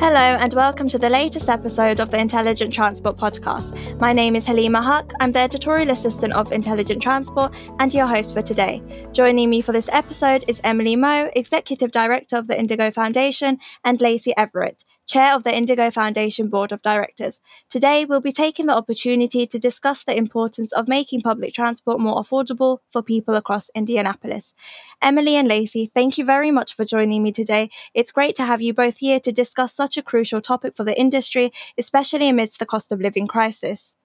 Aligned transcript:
Hello, 0.00 0.20
and 0.20 0.54
welcome 0.54 0.86
to 0.90 0.96
the 0.96 1.08
latest 1.08 1.48
episode 1.48 1.98
of 1.98 2.12
the 2.12 2.20
Intelligent 2.20 2.72
Transport 2.72 3.16
podcast. 3.16 3.98
My 3.98 4.12
name 4.12 4.36
is 4.36 4.46
Halima 4.46 4.80
Huck. 4.80 5.12
I'm 5.18 5.32
the 5.32 5.40
editorial 5.40 5.90
assistant 5.90 6.34
of 6.34 6.52
Intelligent 6.52 7.02
Transport 7.02 7.52
and 7.80 7.92
your 7.92 8.06
host 8.06 8.32
for 8.32 8.40
today. 8.40 8.80
Joining 9.10 9.50
me 9.50 9.60
for 9.60 9.72
this 9.72 9.88
episode 9.92 10.44
is 10.46 10.60
Emily 10.62 10.94
Meaux, 10.94 11.30
executive 11.34 11.90
director 11.90 12.36
of 12.36 12.46
the 12.46 12.54
IndyGo 12.54 12.94
Foundation, 12.94 13.58
and 13.84 14.00
Lacey 14.00 14.32
Everett, 14.36 14.84
Chair 15.08 15.34
of 15.34 15.42
the 15.42 15.50
IndyGo 15.50 15.90
Foundation 15.90 16.48
Board 16.48 16.70
of 16.70 16.82
Directors. 16.82 17.40
Today, 17.70 18.04
we'll 18.04 18.20
be 18.20 18.30
taking 18.30 18.66
the 18.66 18.76
opportunity 18.76 19.46
to 19.46 19.58
discuss 19.58 20.04
the 20.04 20.14
importance 20.14 20.70
of 20.70 20.86
making 20.86 21.22
public 21.22 21.54
transport 21.54 21.98
more 21.98 22.16
affordable 22.16 22.80
for 22.92 23.02
people 23.02 23.34
across 23.34 23.70
Indianapolis. 23.74 24.54
Emily 25.00 25.34
and 25.34 25.48
Lacey, 25.48 25.90
thank 25.94 26.18
you 26.18 26.26
very 26.26 26.50
much 26.50 26.74
for 26.74 26.84
joining 26.84 27.22
me 27.22 27.32
today. 27.32 27.70
It's 27.94 28.12
great 28.12 28.36
to 28.36 28.44
have 28.44 28.60
you 28.60 28.74
both 28.74 28.98
here 28.98 29.18
to 29.18 29.32
discuss 29.32 29.74
such 29.74 29.96
a 29.96 30.02
crucial 30.02 30.42
topic 30.42 30.76
for 30.76 30.84
the 30.84 31.00
industry, 31.00 31.52
especially 31.78 32.28
amidst 32.28 32.58
the 32.58 32.66
cost 32.66 32.92
of 32.92 33.00
living 33.00 33.26
crisis. 33.26 33.96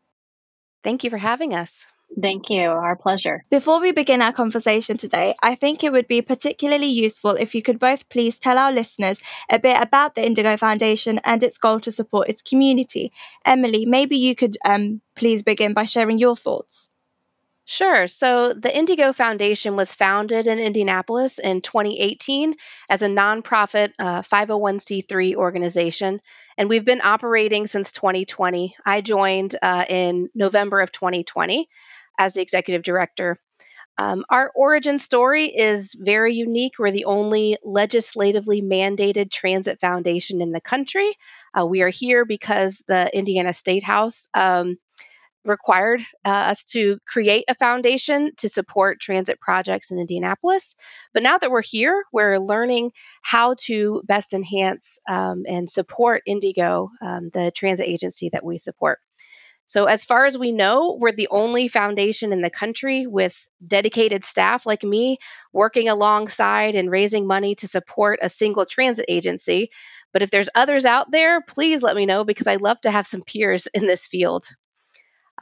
Thank 0.86 1.04
you 1.04 1.09
for 1.09 1.17
having 1.17 1.54
us. 1.54 1.86
Thank 2.22 2.49
you. 2.49 2.70
Our 2.70 2.95
pleasure. 2.95 3.45
Before 3.49 3.81
we 3.81 3.91
begin 3.91 4.22
our 4.22 4.31
conversation 4.31 4.98
today, 4.98 5.35
I 5.41 5.55
think 5.55 5.84
it 5.84 5.91
would 5.91 6.08
be 6.08 6.22
particularly 6.22 6.88
useful 6.88 7.31
if 7.31 7.55
you 7.55 7.62
could 7.62 7.80
both 7.80 8.08
please 8.09 8.38
tell 8.38 8.58
our 8.58 8.72
listeners 8.72 9.22
a 9.49 9.59
bit 9.59 9.81
about 9.81 10.16
the 10.16 10.22
IndyGo 10.22 10.59
Foundation 10.59 11.20
and 11.23 11.41
its 11.41 11.58
goal 11.58 11.80
to 11.80 11.91
support 11.91 12.30
its 12.30 12.41
community. 12.41 13.12
Emily, 13.45 13.86
maybe 13.86 14.16
you 14.16 14.36
could 14.36 14.58
um, 14.66 15.02
please 15.16 15.41
begin 15.41 15.73
by 15.73 15.86
sharing 15.86 16.17
your 16.17 16.36
thoughts. 16.36 16.89
Sure. 17.66 18.08
So 18.08 18.52
the 18.53 18.70
IndyGo 18.70 19.16
Foundation 19.16 19.77
was 19.77 19.95
founded 19.95 20.48
in 20.48 20.59
Indianapolis 20.59 21.39
in 21.39 21.61
2018 21.61 22.55
as 22.89 23.02
a 23.02 23.08
nonprofit 23.08 23.94
uh, 23.98 24.22
501c3 24.22 25.36
organization, 25.36 26.20
and 26.58 26.67
we've 26.67 26.83
been 26.83 27.02
operating 27.02 27.66
since 27.66 27.94
2020. 27.94 28.75
I 28.86 29.00
joined 29.00 29.55
uh, 29.61 29.86
in 29.88 30.30
November 30.36 30.81
of 30.81 30.92
2020 30.92 31.70
as 32.17 32.33
the 32.33 32.42
executive 32.42 32.83
director. 32.83 33.39
Um, 33.97 34.25
our 34.30 34.52
origin 34.56 34.97
story 34.97 35.45
is 35.45 35.95
very 35.97 36.33
unique. 36.33 36.73
We're 36.80 36.92
the 36.92 37.05
only 37.05 37.58
legislatively 37.64 38.61
mandated 38.61 39.31
transit 39.31 39.80
foundation 39.80 40.42
in 40.42 40.52
the 40.52 40.61
country. 40.61 41.16
Uh, 41.58 41.66
we 41.66 41.83
are 41.83 41.89
here 41.89 42.25
because 42.25 42.83
the 42.88 43.16
Indiana 43.16 43.53
State 43.53 43.83
House 43.83 44.30
um, 44.33 44.78
required 45.45 46.02
uh, 46.25 46.30
us 46.30 46.66
to 46.66 46.97
create 47.08 47.45
a 47.47 47.55
foundation 47.55 48.31
to 48.38 48.50
support 48.50 49.00
transit 49.00 49.39
projects 49.39 49.92
in 49.92 50.00
Indianapolis. 50.00 50.75
But 51.14 51.23
now 51.23 51.38
that 51.38 51.52
we're 51.52 51.61
here, 51.61 52.03
we're 52.11 52.39
learning 52.39 52.92
how 53.22 53.55
to 53.66 54.02
best 54.05 54.33
enhance 54.33 55.00
um, 55.08 55.44
and 55.48 55.70
support 55.70 56.23
IndyGo, 56.27 56.89
um, 57.02 57.30
the 57.33 57.52
transit 57.52 57.88
agency 57.88 58.30
that 58.30 58.45
we 58.45 58.58
support. 58.58 59.00
So, 59.66 59.86
as 59.86 60.06
far 60.06 60.25
as 60.25 60.38
we 60.38 60.52
know, 60.52 60.97
we're 61.00 61.11
the 61.14 61.30
only 61.31 61.67
foundation 61.67 62.31
in 62.31 62.42
the 62.42 62.50
country 62.50 63.08
with 63.08 63.36
dedicated 63.66 64.23
staff 64.23 64.66
like 64.66 64.83
me 64.83 65.17
working 65.52 65.89
alongside 65.89 66.75
and 66.75 66.92
raising 66.92 67.25
money 67.25 67.55
to 67.55 67.67
support 67.67 68.20
a 68.22 68.30
single 68.30 68.66
transit 68.66 69.05
agency. 69.08 69.70
But 70.11 70.22
if 70.22 70.30
there's 70.30 70.50
others 70.53 70.86
out 70.86 71.11
there, 71.11 71.42
please 71.42 71.81
let 71.81 71.95
me 71.95 72.05
know 72.05 72.23
because 72.23 72.47
I 72.47 72.58
love 72.58 72.80
to 72.81 72.92
have 72.92 73.08
some 73.08 73.23
peers 73.23 73.67
in 73.73 73.88
this 73.88 74.05
field. 74.05 74.45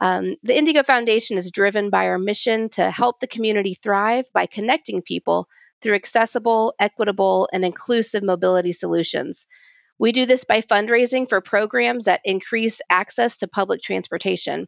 Um, 0.00 0.36
the 0.42 0.54
IndyGo 0.54 0.84
Foundation 0.84 1.38
is 1.38 1.50
driven 1.50 1.90
by 1.90 2.06
our 2.06 2.18
mission 2.18 2.68
to 2.70 2.90
help 2.90 3.20
the 3.20 3.26
community 3.26 3.74
thrive 3.74 4.26
by 4.32 4.46
connecting 4.46 5.02
people 5.02 5.48
through 5.80 5.94
accessible, 5.94 6.74
equitable, 6.78 7.48
and 7.52 7.64
inclusive 7.64 8.22
mobility 8.22 8.72
solutions. 8.72 9.46
We 10.02 10.10
do 10.10 10.26
this 10.26 10.42
by 10.42 10.62
fundraising 10.62 11.28
for 11.28 11.40
programs 11.40 12.06
that 12.06 12.22
increase 12.24 12.80
access 12.90 13.36
to 13.36 13.46
public 13.46 13.82
transportation. 13.82 14.66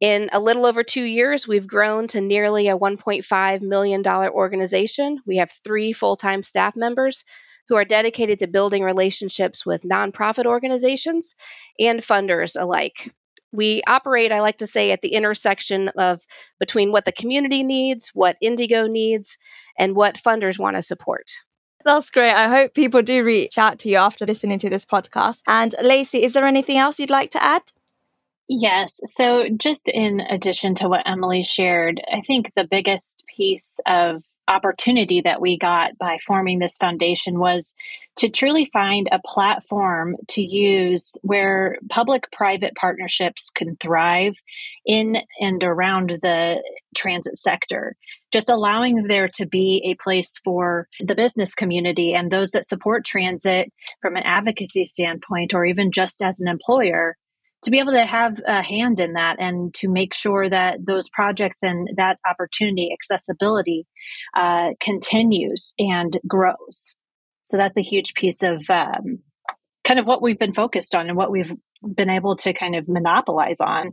In 0.00 0.28
a 0.32 0.40
little 0.40 0.66
over 0.66 0.82
two 0.82 1.04
years, 1.04 1.46
we've 1.46 1.68
grown 1.68 2.08
to 2.08 2.20
nearly 2.20 2.66
a 2.66 2.76
$1.5 2.76 3.60
million 3.60 4.04
organization. 4.04 5.20
We 5.24 5.36
have 5.36 5.52
three 5.62 5.92
full 5.92 6.16
time 6.16 6.42
staff 6.42 6.74
members 6.74 7.22
who 7.68 7.76
are 7.76 7.84
dedicated 7.84 8.40
to 8.40 8.48
building 8.48 8.82
relationships 8.82 9.64
with 9.64 9.82
nonprofit 9.82 10.46
organizations 10.46 11.36
and 11.78 12.00
funders 12.00 12.60
alike. 12.60 13.14
We 13.52 13.84
operate, 13.86 14.32
I 14.32 14.40
like 14.40 14.58
to 14.58 14.66
say, 14.66 14.90
at 14.90 15.00
the 15.00 15.14
intersection 15.14 15.90
of 15.90 16.20
between 16.58 16.90
what 16.90 17.04
the 17.04 17.12
community 17.12 17.62
needs, 17.62 18.10
what 18.14 18.36
IndyGo 18.42 18.90
needs, 18.90 19.38
and 19.78 19.94
what 19.94 20.20
funders 20.20 20.58
want 20.58 20.74
to 20.74 20.82
support. 20.82 21.30
That's 21.86 22.10
great. 22.10 22.32
I 22.32 22.48
hope 22.48 22.74
people 22.74 23.00
do 23.00 23.22
reach 23.22 23.58
out 23.58 23.78
to 23.78 23.88
you 23.88 23.96
after 23.96 24.26
listening 24.26 24.58
to 24.58 24.68
this 24.68 24.84
podcast. 24.84 25.42
And 25.46 25.72
Lacey, 25.80 26.24
is 26.24 26.32
there 26.32 26.44
anything 26.44 26.78
else 26.78 26.98
you'd 26.98 27.10
like 27.10 27.30
to 27.30 27.42
add? 27.42 27.62
Yes. 28.48 29.00
So, 29.04 29.44
just 29.56 29.88
in 29.88 30.20
addition 30.20 30.74
to 30.76 30.88
what 30.88 31.06
Emily 31.06 31.44
shared, 31.44 32.00
I 32.12 32.22
think 32.26 32.50
the 32.56 32.66
biggest 32.68 33.22
piece 33.36 33.78
of 33.86 34.24
opportunity 34.48 35.20
that 35.20 35.40
we 35.40 35.56
got 35.58 35.96
by 35.96 36.18
forming 36.26 36.58
this 36.58 36.76
foundation 36.76 37.38
was 37.38 37.72
to 38.16 38.28
truly 38.30 38.64
find 38.64 39.08
a 39.12 39.20
platform 39.24 40.16
to 40.28 40.42
use 40.42 41.16
where 41.22 41.76
public 41.88 42.30
private 42.32 42.74
partnerships 42.74 43.50
can 43.50 43.76
thrive 43.80 44.34
in 44.84 45.18
and 45.40 45.62
around 45.62 46.18
the 46.22 46.62
transit 46.96 47.36
sector. 47.36 47.94
Just 48.36 48.50
allowing 48.50 49.06
there 49.06 49.28
to 49.34 49.46
be 49.46 49.82
a 49.90 50.02
place 50.02 50.38
for 50.44 50.88
the 51.00 51.14
business 51.14 51.54
community 51.54 52.12
and 52.12 52.30
those 52.30 52.50
that 52.50 52.66
support 52.66 53.04
transit 53.04 53.72
from 54.02 54.16
an 54.16 54.22
advocacy 54.24 54.84
standpoint, 54.84 55.54
or 55.54 55.64
even 55.64 55.90
just 55.90 56.20
as 56.22 56.40
an 56.40 56.48
employer, 56.48 57.16
to 57.62 57.70
be 57.70 57.78
able 57.78 57.92
to 57.92 58.04
have 58.04 58.38
a 58.46 58.62
hand 58.62 59.00
in 59.00 59.14
that 59.14 59.36
and 59.38 59.72
to 59.74 59.88
make 59.88 60.12
sure 60.12 60.50
that 60.50 60.84
those 60.86 61.08
projects 61.08 61.58
and 61.62 61.88
that 61.96 62.18
opportunity 62.28 62.90
accessibility 62.92 63.86
uh, 64.36 64.68
continues 64.80 65.74
and 65.78 66.18
grows 66.28 66.94
so 67.46 67.56
that's 67.56 67.78
a 67.78 67.82
huge 67.82 68.14
piece 68.14 68.42
of 68.42 68.68
um, 68.68 69.20
kind 69.84 70.00
of 70.00 70.06
what 70.06 70.20
we've 70.20 70.38
been 70.38 70.52
focused 70.52 70.96
on 70.96 71.08
and 71.08 71.16
what 71.16 71.30
we've 71.30 71.52
been 71.94 72.10
able 72.10 72.34
to 72.34 72.52
kind 72.52 72.74
of 72.74 72.88
monopolize 72.88 73.60
on 73.60 73.92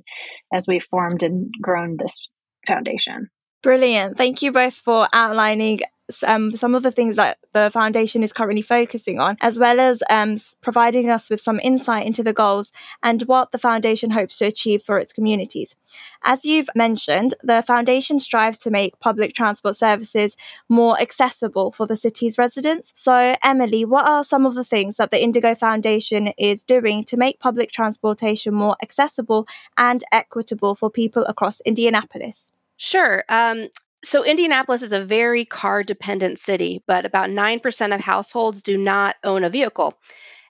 as 0.51 0.65
we've 0.67 0.83
formed 0.83 1.21
and 1.21 1.53
grown 1.61 1.97
this 1.97 2.29
foundation. 2.65 3.29
Brilliant. 3.63 4.17
Thank 4.17 4.41
you 4.41 4.51
both 4.51 4.73
for 4.73 5.07
outlining 5.13 5.79
um, 6.27 6.51
some 6.51 6.75
of 6.75 6.83
the 6.83 6.91
things 6.91 7.15
that 7.15 7.37
the 7.53 7.71
foundation 7.71 8.21
is 8.21 8.33
currently 8.33 8.61
focusing 8.61 9.21
on, 9.21 9.37
as 9.39 9.57
well 9.57 9.79
as 9.79 10.03
um, 10.09 10.35
providing 10.59 11.09
us 11.09 11.29
with 11.29 11.39
some 11.39 11.61
insight 11.63 12.05
into 12.05 12.21
the 12.23 12.33
goals 12.33 12.73
and 13.01 13.21
what 13.21 13.51
the 13.51 13.57
foundation 13.57 14.11
hopes 14.11 14.37
to 14.39 14.45
achieve 14.47 14.83
for 14.83 14.99
its 14.99 15.13
communities. 15.13 15.77
As 16.25 16.43
you've 16.43 16.67
mentioned, 16.75 17.35
the 17.41 17.61
foundation 17.61 18.19
strives 18.19 18.57
to 18.59 18.69
make 18.69 18.99
public 18.99 19.33
transport 19.33 19.77
services 19.77 20.35
more 20.67 20.99
accessible 20.99 21.71
for 21.71 21.87
the 21.87 21.95
city's 21.95 22.37
residents. 22.37 22.91
So, 22.93 23.37
Emily, 23.41 23.85
what 23.85 24.05
are 24.05 24.25
some 24.25 24.45
of 24.45 24.55
the 24.55 24.65
things 24.65 24.97
that 24.97 25.09
the 25.09 25.23
IndyGo 25.23 25.57
Foundation 25.57 26.33
is 26.37 26.63
doing 26.63 27.05
to 27.05 27.15
make 27.15 27.39
public 27.39 27.71
transportation 27.71 28.53
more 28.53 28.75
accessible 28.83 29.47
and 29.77 30.03
equitable 30.11 30.75
for 30.75 30.89
people 30.89 31.23
across 31.29 31.61
Indianapolis? 31.61 32.51
Sure. 32.85 33.23
Um, 33.29 33.69
so, 34.03 34.25
Indianapolis 34.25 34.81
is 34.81 34.91
a 34.91 35.05
very 35.05 35.45
car 35.45 35.83
dependent 35.83 36.37
city, 36.37 36.83
but 36.85 37.05
about 37.05 37.29
9% 37.29 37.95
of 37.95 38.01
households 38.01 38.61
do 38.61 38.75
not 38.77 39.15
own 39.23 39.45
a 39.45 39.49
vehicle. 39.49 39.97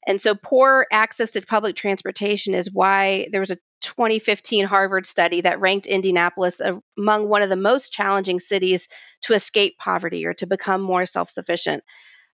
And 0.07 0.19
so, 0.19 0.33
poor 0.33 0.88
access 0.91 1.29
to 1.31 1.44
public 1.44 1.75
transportation 1.75 2.55
is 2.55 2.73
why 2.73 3.27
there 3.31 3.39
was 3.39 3.51
a 3.51 3.59
2015 3.81 4.66
Harvard 4.66 5.05
study 5.05 5.41
that 5.41 5.59
ranked 5.59 5.85
Indianapolis 5.85 6.59
among 6.97 7.29
one 7.29 7.44
of 7.44 7.49
the 7.49 7.55
most 7.55 7.94
challenging 7.94 8.39
cities 8.39 8.88
to 9.21 9.35
escape 9.35 9.77
poverty 9.77 10.25
or 10.25 10.33
to 10.33 10.47
become 10.47 10.81
more 10.81 11.05
self 11.05 11.29
sufficient. 11.29 11.83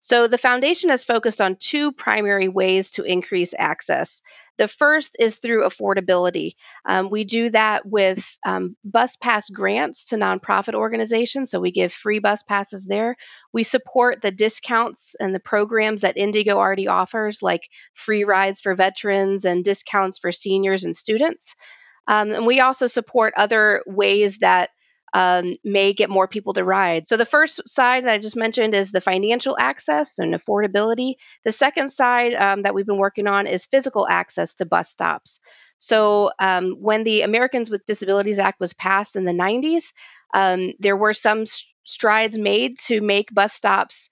So, 0.01 0.27
the 0.27 0.37
foundation 0.37 0.91
has 0.91 1.05
focused 1.05 1.41
on 1.41 1.55
two 1.55 1.91
primary 1.91 2.50
ways 2.50 2.91
to 2.91 3.03
increase 3.03 3.55
access. 3.57 4.21
The 4.57 4.68
first 4.68 5.15
is 5.19 5.38
through 5.38 5.63
affordability. 5.63 6.54
Um, 6.86 7.09
we 7.09 7.24
do 7.24 7.50
that 7.51 7.86
with 7.86 8.25
um, 8.45 8.75
bus 8.83 9.15
pass 9.18 9.50
grants 9.50 10.07
to 10.07 10.15
nonprofit 10.15 10.74
organizations. 10.74 11.51
So 11.51 11.59
we 11.59 11.71
give 11.71 11.94
free 11.94 12.19
bus 12.19 12.44
passes 12.44 12.86
there. 12.86 13.15
We 13.54 13.63
support 13.63 14.21
the 14.21 14.31
discounts 14.31 15.15
and 15.19 15.33
the 15.33 15.39
programs 15.39 16.01
that 16.01 16.18
IndyGo 16.18 16.54
already 16.54 16.88
offers, 16.88 17.42
like 17.42 17.69
free 17.94 18.24
rides 18.24 18.62
for 18.62 18.75
veterans 18.75 19.45
and 19.45 19.63
discounts 19.63 20.19
for 20.19 20.31
seniors 20.31 20.83
and 20.83 20.95
students. 20.95 21.56
Um, 22.07 22.31
and 22.31 22.45
we 22.48 22.62
also 22.62 22.88
support 22.88 23.33
other 23.36 23.83
ways 23.86 24.39
that 24.39 24.69
um, 25.13 25.56
may 25.63 25.94
get 25.94 26.09
more 26.09 26.27
people 26.27 26.54
to 26.54 26.63
ride. 26.63 27.07
So 27.07 27.18
the 27.18 27.25
first 27.25 27.68
side 27.68 28.06
that 28.06 28.13
I 28.13 28.18
just 28.18 28.36
mentioned 28.36 28.74
is 28.74 28.92
the 28.92 29.01
financial 29.01 29.57
access 29.59 30.19
and 30.19 30.33
affordability. 30.33 31.15
The 31.45 31.51
second 31.51 31.89
side 31.89 32.33
um, 32.33 32.63
that 32.63 32.74
we've 32.74 32.86
been 32.86 32.98
working 32.98 33.27
on 33.27 33.48
is 33.48 33.65
physical 33.65 34.07
access 34.07 34.56
to 34.56 34.65
bus 34.65 34.89
stops. 34.89 35.39
So 35.80 36.31
um, 36.39 36.71
when 36.80 37.04
the 37.04 37.21
Americans 37.21 37.69
with 37.69 37.86
Disabilities 37.86 38.39
Act 38.39 38.59
was 38.59 38.74
passed 38.74 39.15
in 39.15 39.25
the 39.25 39.31
90s, 39.31 39.94
um, 40.33 40.74
there 40.80 40.98
were 40.98 41.13
some 41.13 41.45
strides 41.83 42.38
made 42.38 42.80
to 42.80 43.00
make 43.01 43.33
bus 43.33 43.53
stops 43.53 44.10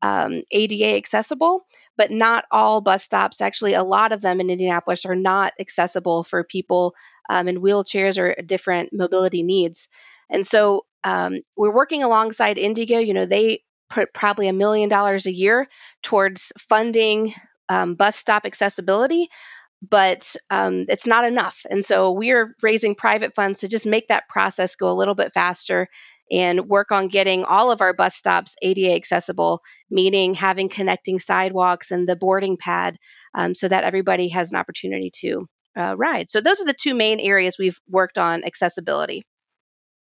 um, 0.00 0.42
ADA 0.50 0.96
accessible, 0.96 1.66
but 1.96 2.10
not 2.10 2.44
all 2.50 2.80
bus 2.80 3.04
stops. 3.04 3.40
Actually, 3.40 3.74
a 3.74 3.82
lot 3.82 4.12
of 4.12 4.20
them 4.20 4.40
in 4.40 4.50
Indianapolis 4.50 5.04
are 5.04 5.16
not 5.16 5.52
accessible 5.58 6.24
for 6.24 6.44
people 6.44 6.94
um, 7.28 7.48
in 7.48 7.60
wheelchairs 7.60 8.18
or 8.18 8.40
different 8.42 8.92
mobility 8.92 9.42
needs. 9.42 9.88
And 10.30 10.46
so 10.46 10.84
um, 11.04 11.40
we're 11.56 11.74
working 11.74 12.02
alongside 12.02 12.56
IndyGo. 12.56 13.06
You 13.06 13.14
know, 13.14 13.26
they 13.26 13.62
put 13.90 14.12
probably 14.12 14.48
a 14.48 14.52
million 14.52 14.88
dollars 14.88 15.26
a 15.26 15.32
year 15.32 15.66
towards 16.02 16.52
funding 16.68 17.34
um, 17.68 17.94
bus 17.94 18.16
stop 18.16 18.44
accessibility, 18.44 19.28
but 19.86 20.34
um, 20.50 20.86
it's 20.88 21.06
not 21.06 21.24
enough. 21.24 21.60
And 21.70 21.84
so 21.84 22.12
we're 22.12 22.54
raising 22.62 22.94
private 22.94 23.34
funds 23.34 23.60
to 23.60 23.68
just 23.68 23.86
make 23.86 24.08
that 24.08 24.28
process 24.28 24.76
go 24.76 24.90
a 24.90 24.96
little 24.96 25.14
bit 25.14 25.32
faster 25.32 25.88
and 26.30 26.68
work 26.68 26.92
on 26.92 27.08
getting 27.08 27.44
all 27.44 27.70
of 27.70 27.80
our 27.80 27.94
bus 27.94 28.14
stops 28.14 28.54
ADA 28.60 28.94
accessible, 28.94 29.62
meaning 29.90 30.34
having 30.34 30.68
connecting 30.68 31.18
sidewalks 31.18 31.90
and 31.90 32.08
the 32.08 32.16
boarding 32.16 32.56
pad 32.56 32.96
um, 33.34 33.54
so 33.54 33.68
that 33.68 33.84
everybody 33.84 34.28
has 34.28 34.52
an 34.52 34.58
opportunity 34.58 35.10
to 35.20 35.46
uh, 35.76 35.94
ride. 35.96 36.30
So, 36.30 36.40
those 36.40 36.60
are 36.60 36.66
the 36.66 36.74
two 36.78 36.94
main 36.94 37.20
areas 37.20 37.56
we've 37.58 37.78
worked 37.88 38.18
on 38.18 38.44
accessibility. 38.44 39.22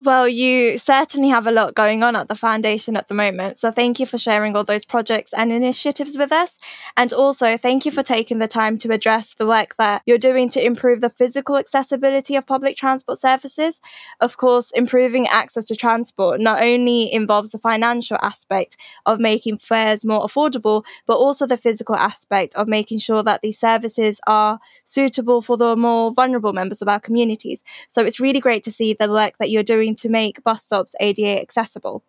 Well, 0.04 0.28
you 0.28 0.76
certainly 0.76 1.31
have 1.31 1.46
a 1.46 1.50
lot 1.50 1.75
going 1.75 2.02
on 2.02 2.16
at 2.16 2.28
the 2.28 2.34
foundation 2.34 2.98
at 2.98 3.08
the 3.08 3.14
moment. 3.14 3.58
So 3.58 3.70
thank 3.70 3.98
you 3.98 4.04
for 4.04 4.19
sharing 4.19 4.54
all 4.54 4.62
those 4.62 4.84
projects 4.84 5.32
and 5.32 5.50
initiatives 5.50 6.19
with 6.19 6.32
us. 6.32 6.58
And 6.98 7.14
also, 7.14 7.56
thank 7.56 7.87
you 7.87 7.90
for 7.90 8.02
taking 8.02 8.38
the 8.38 8.46
time 8.46 8.76
to 8.78 8.93
address 8.93 9.32
the 9.32 9.46
work 9.46 9.75
that 9.78 10.02
you're 10.04 10.19
doing 10.19 10.50
to 10.50 10.62
improve 10.64 11.00
the 11.00 11.08
physical 11.08 11.56
accessibility 11.56 12.37
of 12.37 12.46
public 12.46 12.76
transport 12.76 13.16
services. 13.19 13.81
Of 14.20 14.37
course, 14.37 14.70
improving 14.72 15.26
access 15.28 15.64
to 15.66 15.75
transport 15.75 16.40
not 16.40 16.62
only 16.62 17.10
involves 17.10 17.50
the 17.50 17.58
financial 17.58 18.19
aspect 18.20 18.76
of 19.06 19.19
making 19.19 19.58
fares 19.58 20.04
more 20.04 20.20
affordable, 20.26 20.84
but 21.06 21.16
also 21.16 21.46
the 21.46 21.56
physical 21.56 21.96
aspect 21.96 22.54
of 22.54 22.69
making 22.69 22.99
sure 22.99 23.22
that 23.22 23.40
these 23.40 23.58
services 23.58 24.20
are 24.26 24.60
suitable 24.84 25.40
for 25.40 25.56
the 25.56 25.75
more 25.75 26.12
vulnerable 26.12 26.52
members 26.52 26.82
of 26.82 26.88
our 26.88 27.00
communities. 27.00 27.64
So 27.88 28.04
it's 28.04 28.20
really 28.20 28.40
great 28.40 28.62
to 28.64 28.70
see 28.70 28.92
the 28.92 29.10
work 29.10 29.38
that 29.38 29.49
you're 29.49 29.62
doing 29.62 29.85
to 29.94 30.08
make 30.08 30.42
bus 30.42 30.62
stops 30.62 30.94
ADA 31.00 31.40
accessible. 31.40 32.04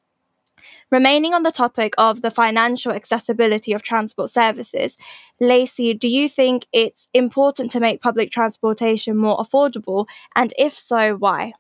Remaining 0.91 1.33
on 1.33 1.44
the 1.44 1.51
topic 1.51 1.94
of 1.97 2.21
the 2.21 2.31
financial 2.31 2.91
accessibility 2.91 3.74
of 3.74 3.83
transport 3.83 4.29
services, 4.29 4.97
Lacey, 5.39 5.94
do 5.94 6.07
you 6.07 6.27
think 6.27 6.65
it's 6.74 7.09
important 7.13 7.71
to 7.71 7.79
make 7.79 8.01
public 8.01 8.31
transportation 8.31 9.15
more 9.15 9.38
affordable? 9.38 10.07
And 10.35 10.53
if 10.57 10.74
so, 10.74 11.15
why? 11.15 11.53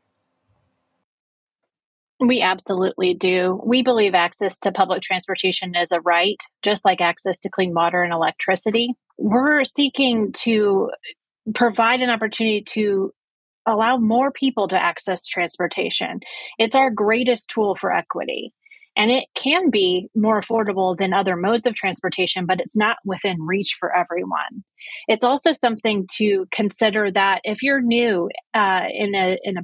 We 2.19 2.41
absolutely 2.41 3.13
do. 3.13 3.61
We 3.63 3.83
believe 3.83 4.15
access 4.15 4.57
to 4.59 4.71
public 4.71 5.03
transportation 5.03 5.75
is 5.75 5.91
a 5.91 6.01
right, 6.01 6.41
just 6.63 6.83
like 6.83 6.99
access 6.99 7.37
to 7.39 7.49
clean 7.49 7.75
water 7.75 8.01
and 8.01 8.11
electricity. 8.11 8.95
We're 9.19 9.63
seeking 9.65 10.31
to 10.43 10.89
provide 11.53 12.01
an 12.01 12.09
opportunity 12.09 12.61
to 12.61 13.13
allow 13.67 13.97
more 13.97 14.31
people 14.31 14.67
to 14.69 14.81
access 14.81 15.27
transportation. 15.27 16.21
It's 16.57 16.75
our 16.75 16.89
greatest 16.89 17.49
tool 17.49 17.75
for 17.75 17.93
equity. 17.93 18.53
And 18.95 19.11
it 19.11 19.25
can 19.35 19.69
be 19.69 20.09
more 20.15 20.41
affordable 20.41 20.97
than 20.97 21.13
other 21.13 21.35
modes 21.35 21.67
of 21.67 21.75
transportation, 21.75 22.47
but 22.47 22.59
it's 22.59 22.75
not 22.75 22.97
within 23.05 23.39
reach 23.43 23.75
for 23.79 23.95
everyone. 23.95 24.63
It's 25.07 25.23
also 25.23 25.51
something 25.51 26.07
to 26.15 26.47
consider 26.51 27.11
that 27.11 27.41
if 27.43 27.61
you're 27.61 27.81
new 27.81 28.29
uh, 28.55 28.85
in 28.91 29.13
a 29.13 29.37
in 29.43 29.57
a 29.57 29.61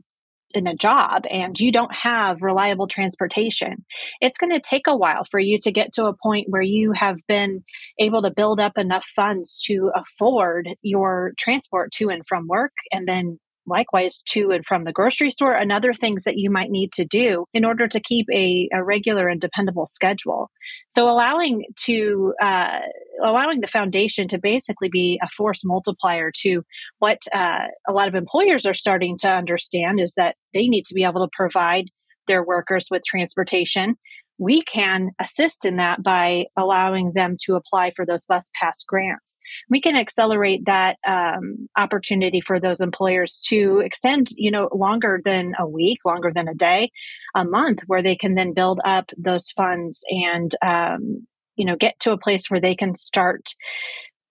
in 0.54 0.68
a 0.68 0.76
job 0.76 1.24
and 1.32 1.60
you 1.60 1.72
don't 1.72 1.94
have 1.96 2.44
reliable 2.44 2.88
transportation, 2.88 3.84
it's 4.22 4.38
going 4.38 4.52
to 4.52 4.60
take 4.60 4.86
a 4.86 4.96
while 4.96 5.24
for 5.30 5.40
you 5.40 5.58
to 5.60 5.72
get 5.72 5.92
to 5.94 6.06
a 6.06 6.16
point 6.16 6.46
where 6.50 6.62
you 6.62 6.92
have 6.92 7.18
been 7.28 7.64
able 8.00 8.22
to 8.22 8.30
build 8.30 8.60
up 8.60 8.78
enough 8.78 9.06
funds 9.06 9.60
to 9.66 9.92
afford 9.96 10.70
your 10.84 11.34
transport 11.40 11.92
to 11.94 12.10
and 12.10 12.24
from 12.28 12.48
work 12.48 12.74
and 12.92 13.08
then 13.08 13.40
likewise 13.66 14.22
to 14.30 14.52
and 14.52 14.66
from 14.66 14.84
the 14.84 14.92
grocery 14.92 15.30
store 15.30 15.56
and 15.56 15.72
other 15.72 15.94
things 15.94 16.24
that 16.24 16.38
you 16.38 16.50
might 16.50 16.70
need 16.70 16.92
to 16.94 17.06
do 17.06 17.46
in 17.54 17.66
order 17.66 17.88
to 17.88 18.00
keep 18.00 18.28
a, 18.32 18.68
a 18.74 18.84
regular 18.84 19.28
and 19.28 19.40
dependable 19.40 19.86
schedule. 19.86 20.50
So 20.88 21.10
allowing 21.10 21.66
to 21.86 22.34
uh, 22.42 22.80
allowing 23.24 23.62
the 23.62 23.68
foundation 23.68 24.28
to 24.30 24.38
basically 24.38 24.90
be 24.90 25.20
a 25.24 25.28
force 25.36 25.62
multiplier 25.64 26.32
to 26.42 26.64
what 27.00 27.20
uh, 27.34 27.68
a 27.88 27.94
lot 27.94 28.08
of 28.08 28.16
employers 28.16 28.66
are 28.66 28.74
starting 28.74 29.18
to 29.20 29.30
understand 29.30 30.00
is 30.00 30.14
that 30.18 30.36
they 30.54 30.68
need 30.68 30.86
to 30.86 30.94
be 30.94 31.04
able 31.04 31.26
to 31.26 31.32
provide 31.34 31.86
their 32.28 32.44
workers 32.44 32.88
with 32.90 33.04
transportation 33.06 33.96
we 34.38 34.64
can 34.64 35.12
assist 35.22 35.66
in 35.66 35.78
that 35.78 36.02
by 36.02 36.46
allowing 36.58 37.12
them 37.14 37.38
to 37.46 37.56
apply 37.56 37.92
for 37.96 38.06
those 38.06 38.26
bus 38.26 38.50
pass 38.60 38.84
grants. 38.84 39.38
We 39.70 39.80
can 39.80 39.96
accelerate 39.96 40.66
that 40.66 40.98
um, 41.08 41.68
opportunity 41.78 42.42
for 42.42 42.60
those 42.60 42.82
employers 42.82 43.40
to 43.50 43.82
extend, 43.86 44.30
you 44.32 44.52
know, 44.52 44.70
longer 44.74 45.20
than 45.24 45.54
a 45.60 45.68
week, 45.68 46.00
longer 46.06 46.32
than 46.34 46.48
a 46.48 46.56
day, 46.56 46.92
a 47.36 47.46
month, 47.46 47.82
where 47.88 48.02
they 48.02 48.16
can 48.16 48.36
then 48.36 48.54
build 48.54 48.80
up 48.86 49.06
those 49.18 49.52
funds 49.52 50.04
and, 50.10 50.56
um, 50.66 51.28
you 51.56 51.66
know, 51.66 51.76
get 51.76 52.00
to 52.02 52.12
a 52.12 52.18
place 52.18 52.50
where 52.50 52.62
they 52.62 52.76
can 52.76 52.96
start 52.96 53.50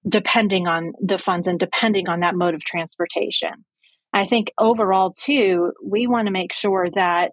depending 0.08 0.66
on 0.66 0.92
the 1.00 1.18
funds 1.18 1.46
and 1.46 1.60
depending 1.60 2.08
on 2.08 2.20
that 2.20 2.34
mode 2.34 2.54
of 2.54 2.64
transportation. 2.64 3.64
I 4.12 4.26
think 4.26 4.50
overall, 4.58 5.12
too, 5.12 5.72
we 5.82 6.06
want 6.06 6.26
to 6.26 6.32
make 6.32 6.52
sure 6.52 6.88
that 6.94 7.30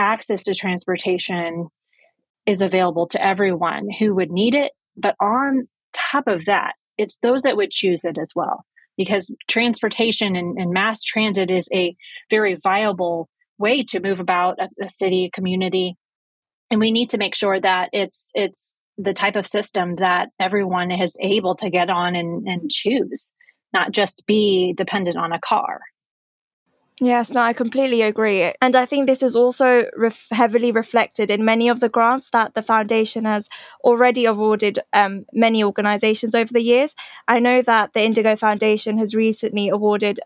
access 0.00 0.44
to 0.44 0.54
transportation 0.54 1.68
is 2.46 2.62
available 2.62 3.06
to 3.08 3.24
everyone 3.24 3.88
who 3.98 4.14
would 4.14 4.30
need 4.30 4.54
it. 4.54 4.72
But 4.96 5.14
on 5.20 5.68
top 5.92 6.26
of 6.26 6.44
that, 6.46 6.72
it's 6.96 7.18
those 7.22 7.42
that 7.42 7.56
would 7.56 7.70
choose 7.70 8.04
it 8.04 8.18
as 8.18 8.32
well, 8.34 8.64
because 8.96 9.34
transportation 9.48 10.34
and, 10.34 10.58
and 10.58 10.72
mass 10.72 11.02
transit 11.02 11.50
is 11.50 11.68
a 11.72 11.94
very 12.30 12.56
viable 12.56 13.28
way 13.58 13.82
to 13.82 14.00
move 14.00 14.20
about 14.20 14.58
a, 14.58 14.68
a 14.84 14.90
city, 14.90 15.26
a 15.26 15.30
community. 15.30 15.96
And 16.70 16.80
we 16.80 16.90
need 16.90 17.08
to 17.10 17.18
make 17.18 17.34
sure 17.34 17.60
that 17.60 17.90
it's 17.92 18.30
it's 18.34 18.76
the 18.96 19.14
type 19.14 19.36
of 19.36 19.46
system 19.46 19.94
that 19.96 20.28
everyone 20.40 20.90
is 20.90 21.16
able 21.20 21.54
to 21.54 21.70
get 21.70 21.88
on 21.88 22.16
and, 22.16 22.48
and 22.48 22.68
choose, 22.68 23.32
not 23.72 23.92
just 23.92 24.26
be 24.26 24.74
dependent 24.76 25.16
on 25.16 25.32
a 25.32 25.38
car. 25.38 25.80
Yes, 27.00 27.30
no, 27.32 27.42
I 27.42 27.52
completely 27.52 28.02
agree. 28.02 28.52
And 28.60 28.74
I 28.74 28.84
think 28.84 29.06
this 29.06 29.22
is 29.22 29.36
also 29.36 29.84
ref- 29.96 30.26
heavily 30.32 30.72
reflected 30.72 31.30
in 31.30 31.44
many 31.44 31.68
of 31.68 31.78
the 31.78 31.88
grants 31.88 32.30
that 32.30 32.54
the 32.54 32.62
foundation 32.62 33.24
has 33.24 33.48
already 33.84 34.24
awarded 34.24 34.80
um, 34.92 35.24
many 35.32 35.62
organizations 35.62 36.34
over 36.34 36.52
the 36.52 36.62
years. 36.62 36.96
I 37.28 37.38
know 37.38 37.62
that 37.62 37.92
the 37.92 38.00
IndyGo 38.00 38.36
Foundation 38.38 38.98
has 38.98 39.14
recently 39.14 39.68
awarded 39.68 40.18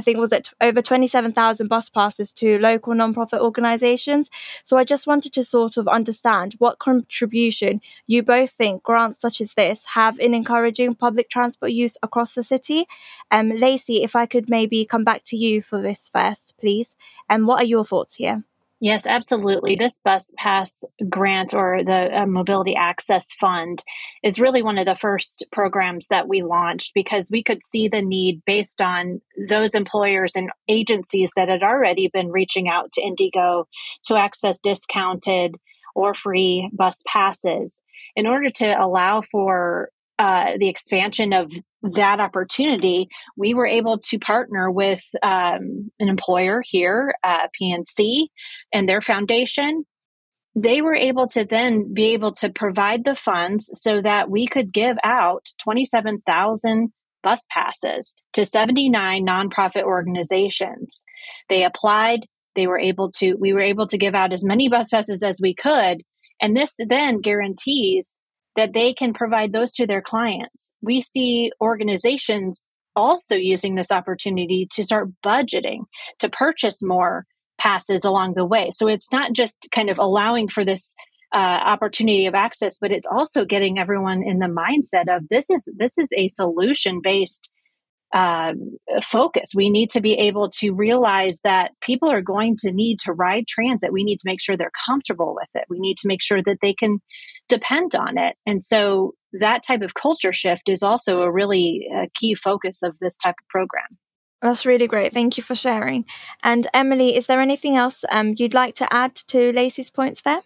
I 0.00 0.02
think 0.02 0.16
was 0.16 0.32
it 0.32 0.48
over 0.62 0.80
27,000 0.80 1.68
bus 1.68 1.90
passes 1.90 2.32
to 2.32 2.58
local 2.58 2.94
nonprofit 2.94 3.38
organizations. 3.40 4.30
So 4.64 4.78
I 4.78 4.84
just 4.84 5.06
wanted 5.06 5.34
to 5.34 5.44
sort 5.44 5.76
of 5.76 5.86
understand 5.86 6.54
what 6.56 6.78
contribution 6.78 7.82
you 8.06 8.22
both 8.22 8.50
think 8.50 8.82
grants 8.82 9.20
such 9.20 9.42
as 9.42 9.52
this 9.52 9.84
have 9.92 10.18
in 10.18 10.32
encouraging 10.32 10.94
public 10.94 11.28
transport 11.28 11.72
use 11.72 11.98
across 12.02 12.32
the 12.32 12.42
city. 12.42 12.86
Um, 13.30 13.50
Lacey, 13.50 14.02
if 14.02 14.16
I 14.16 14.24
could 14.24 14.48
maybe 14.48 14.86
come 14.86 15.04
back 15.04 15.22
to 15.24 15.36
you 15.36 15.60
for 15.60 15.82
this 15.82 16.08
first, 16.08 16.56
please. 16.58 16.96
And 17.28 17.42
um, 17.42 17.46
what 17.46 17.60
are 17.62 17.66
your 17.66 17.84
thoughts 17.84 18.14
here? 18.14 18.44
Yes, 18.82 19.06
absolutely. 19.06 19.76
This 19.76 20.00
bus 20.02 20.32
pass 20.38 20.82
grant 21.10 21.52
or 21.52 21.84
the 21.84 22.22
uh, 22.22 22.26
mobility 22.26 22.74
access 22.74 23.30
fund 23.30 23.84
is 24.24 24.40
really 24.40 24.62
one 24.62 24.78
of 24.78 24.86
the 24.86 24.94
first 24.94 25.44
programs 25.52 26.06
that 26.06 26.28
we 26.28 26.42
launched 26.42 26.92
because 26.94 27.28
we 27.30 27.42
could 27.42 27.62
see 27.62 27.88
the 27.88 28.00
need 28.00 28.42
based 28.46 28.80
on 28.80 29.20
those 29.48 29.74
employers 29.74 30.34
and 30.34 30.48
agencies 30.66 31.30
that 31.36 31.50
had 31.50 31.62
already 31.62 32.08
been 32.08 32.30
reaching 32.30 32.70
out 32.70 32.90
to 32.92 33.02
IndyGo 33.02 33.66
to 34.06 34.14
access 34.14 34.60
discounted 34.60 35.56
or 35.94 36.14
free 36.14 36.70
bus 36.72 37.02
passes 37.06 37.82
in 38.16 38.26
order 38.26 38.48
to 38.48 38.66
allow 38.82 39.20
for 39.20 39.90
uh, 40.20 40.58
the 40.58 40.68
expansion 40.68 41.32
of 41.32 41.50
that 41.94 42.20
opportunity, 42.20 43.08
we 43.38 43.54
were 43.54 43.66
able 43.66 43.98
to 43.98 44.18
partner 44.18 44.70
with 44.70 45.02
um, 45.22 45.90
an 45.98 46.10
employer 46.10 46.62
here, 46.62 47.14
uh, 47.24 47.46
PNC, 47.60 48.26
and 48.70 48.86
their 48.86 49.00
foundation. 49.00 49.86
They 50.54 50.82
were 50.82 50.94
able 50.94 51.26
to 51.28 51.46
then 51.46 51.94
be 51.94 52.08
able 52.08 52.32
to 52.34 52.50
provide 52.50 53.06
the 53.06 53.14
funds 53.14 53.70
so 53.72 54.02
that 54.02 54.28
we 54.28 54.46
could 54.46 54.74
give 54.74 54.98
out 55.02 55.46
27,000 55.62 56.92
bus 57.22 57.46
passes 57.50 58.14
to 58.34 58.44
79 58.44 59.26
nonprofit 59.26 59.84
organizations. 59.84 61.02
They 61.48 61.64
applied, 61.64 62.26
they 62.56 62.66
were 62.66 62.78
able 62.78 63.10
to, 63.12 63.36
we 63.40 63.54
were 63.54 63.62
able 63.62 63.86
to 63.86 63.96
give 63.96 64.14
out 64.14 64.34
as 64.34 64.44
many 64.44 64.68
bus 64.68 64.88
passes 64.90 65.22
as 65.22 65.40
we 65.40 65.54
could. 65.54 66.02
And 66.42 66.54
this 66.54 66.74
then 66.78 67.22
guarantees 67.22 68.19
that 68.56 68.72
they 68.72 68.92
can 68.92 69.12
provide 69.12 69.52
those 69.52 69.72
to 69.74 69.86
their 69.86 70.02
clients. 70.02 70.74
We 70.82 71.00
see 71.02 71.52
organizations 71.60 72.66
also 72.96 73.34
using 73.34 73.74
this 73.74 73.90
opportunity 73.90 74.68
to 74.72 74.82
start 74.82 75.08
budgeting 75.24 75.84
to 76.18 76.28
purchase 76.28 76.82
more 76.82 77.24
passes 77.58 78.04
along 78.04 78.34
the 78.34 78.44
way. 78.44 78.70
So 78.72 78.88
it's 78.88 79.12
not 79.12 79.32
just 79.32 79.68
kind 79.72 79.90
of 79.90 79.98
allowing 79.98 80.48
for 80.48 80.64
this 80.64 80.94
uh, 81.32 81.38
opportunity 81.38 82.26
of 82.26 82.34
access, 82.34 82.78
but 82.80 82.90
it's 82.90 83.06
also 83.06 83.44
getting 83.44 83.78
everyone 83.78 84.22
in 84.22 84.38
the 84.38 84.46
mindset 84.46 85.14
of 85.14 85.28
this 85.28 85.48
is 85.50 85.68
this 85.76 85.96
is 85.96 86.10
a 86.16 86.26
solution 86.28 87.00
based 87.02 87.50
uh, 88.12 88.52
focus. 89.04 89.50
We 89.54 89.70
need 89.70 89.90
to 89.90 90.00
be 90.00 90.14
able 90.14 90.48
to 90.58 90.72
realize 90.72 91.40
that 91.44 91.70
people 91.80 92.10
are 92.10 92.22
going 92.22 92.56
to 92.62 92.72
need 92.72 92.98
to 93.04 93.12
ride 93.12 93.46
transit. 93.46 93.92
We 93.92 94.02
need 94.02 94.18
to 94.18 94.26
make 94.26 94.40
sure 94.40 94.56
they're 94.56 94.72
comfortable 94.86 95.36
with 95.36 95.48
it. 95.54 95.66
We 95.68 95.78
need 95.78 95.96
to 95.98 96.08
make 96.08 96.22
sure 96.22 96.42
that 96.42 96.58
they 96.60 96.74
can 96.74 97.00
depend 97.50 97.94
on 97.94 98.16
it. 98.16 98.36
And 98.46 98.64
so 98.64 99.12
that 99.34 99.62
type 99.62 99.82
of 99.82 99.94
culture 99.94 100.32
shift 100.32 100.68
is 100.68 100.82
also 100.82 101.20
a 101.20 101.30
really 101.30 101.86
uh, 101.94 102.06
key 102.18 102.34
focus 102.34 102.82
of 102.82 102.96
this 103.00 103.18
type 103.18 103.34
of 103.38 103.48
program. 103.48 103.98
That's 104.40 104.64
really 104.64 104.86
great. 104.86 105.12
Thank 105.12 105.36
you 105.36 105.42
for 105.42 105.54
sharing. 105.54 106.06
And 106.42 106.66
Emily, 106.72 107.14
is 107.14 107.26
there 107.26 107.40
anything 107.40 107.76
else 107.76 108.04
um, 108.10 108.34
you'd 108.38 108.54
like 108.54 108.74
to 108.76 108.90
add 108.92 109.14
to 109.28 109.52
Lacey's 109.52 109.90
points 109.90 110.22
there? 110.22 110.40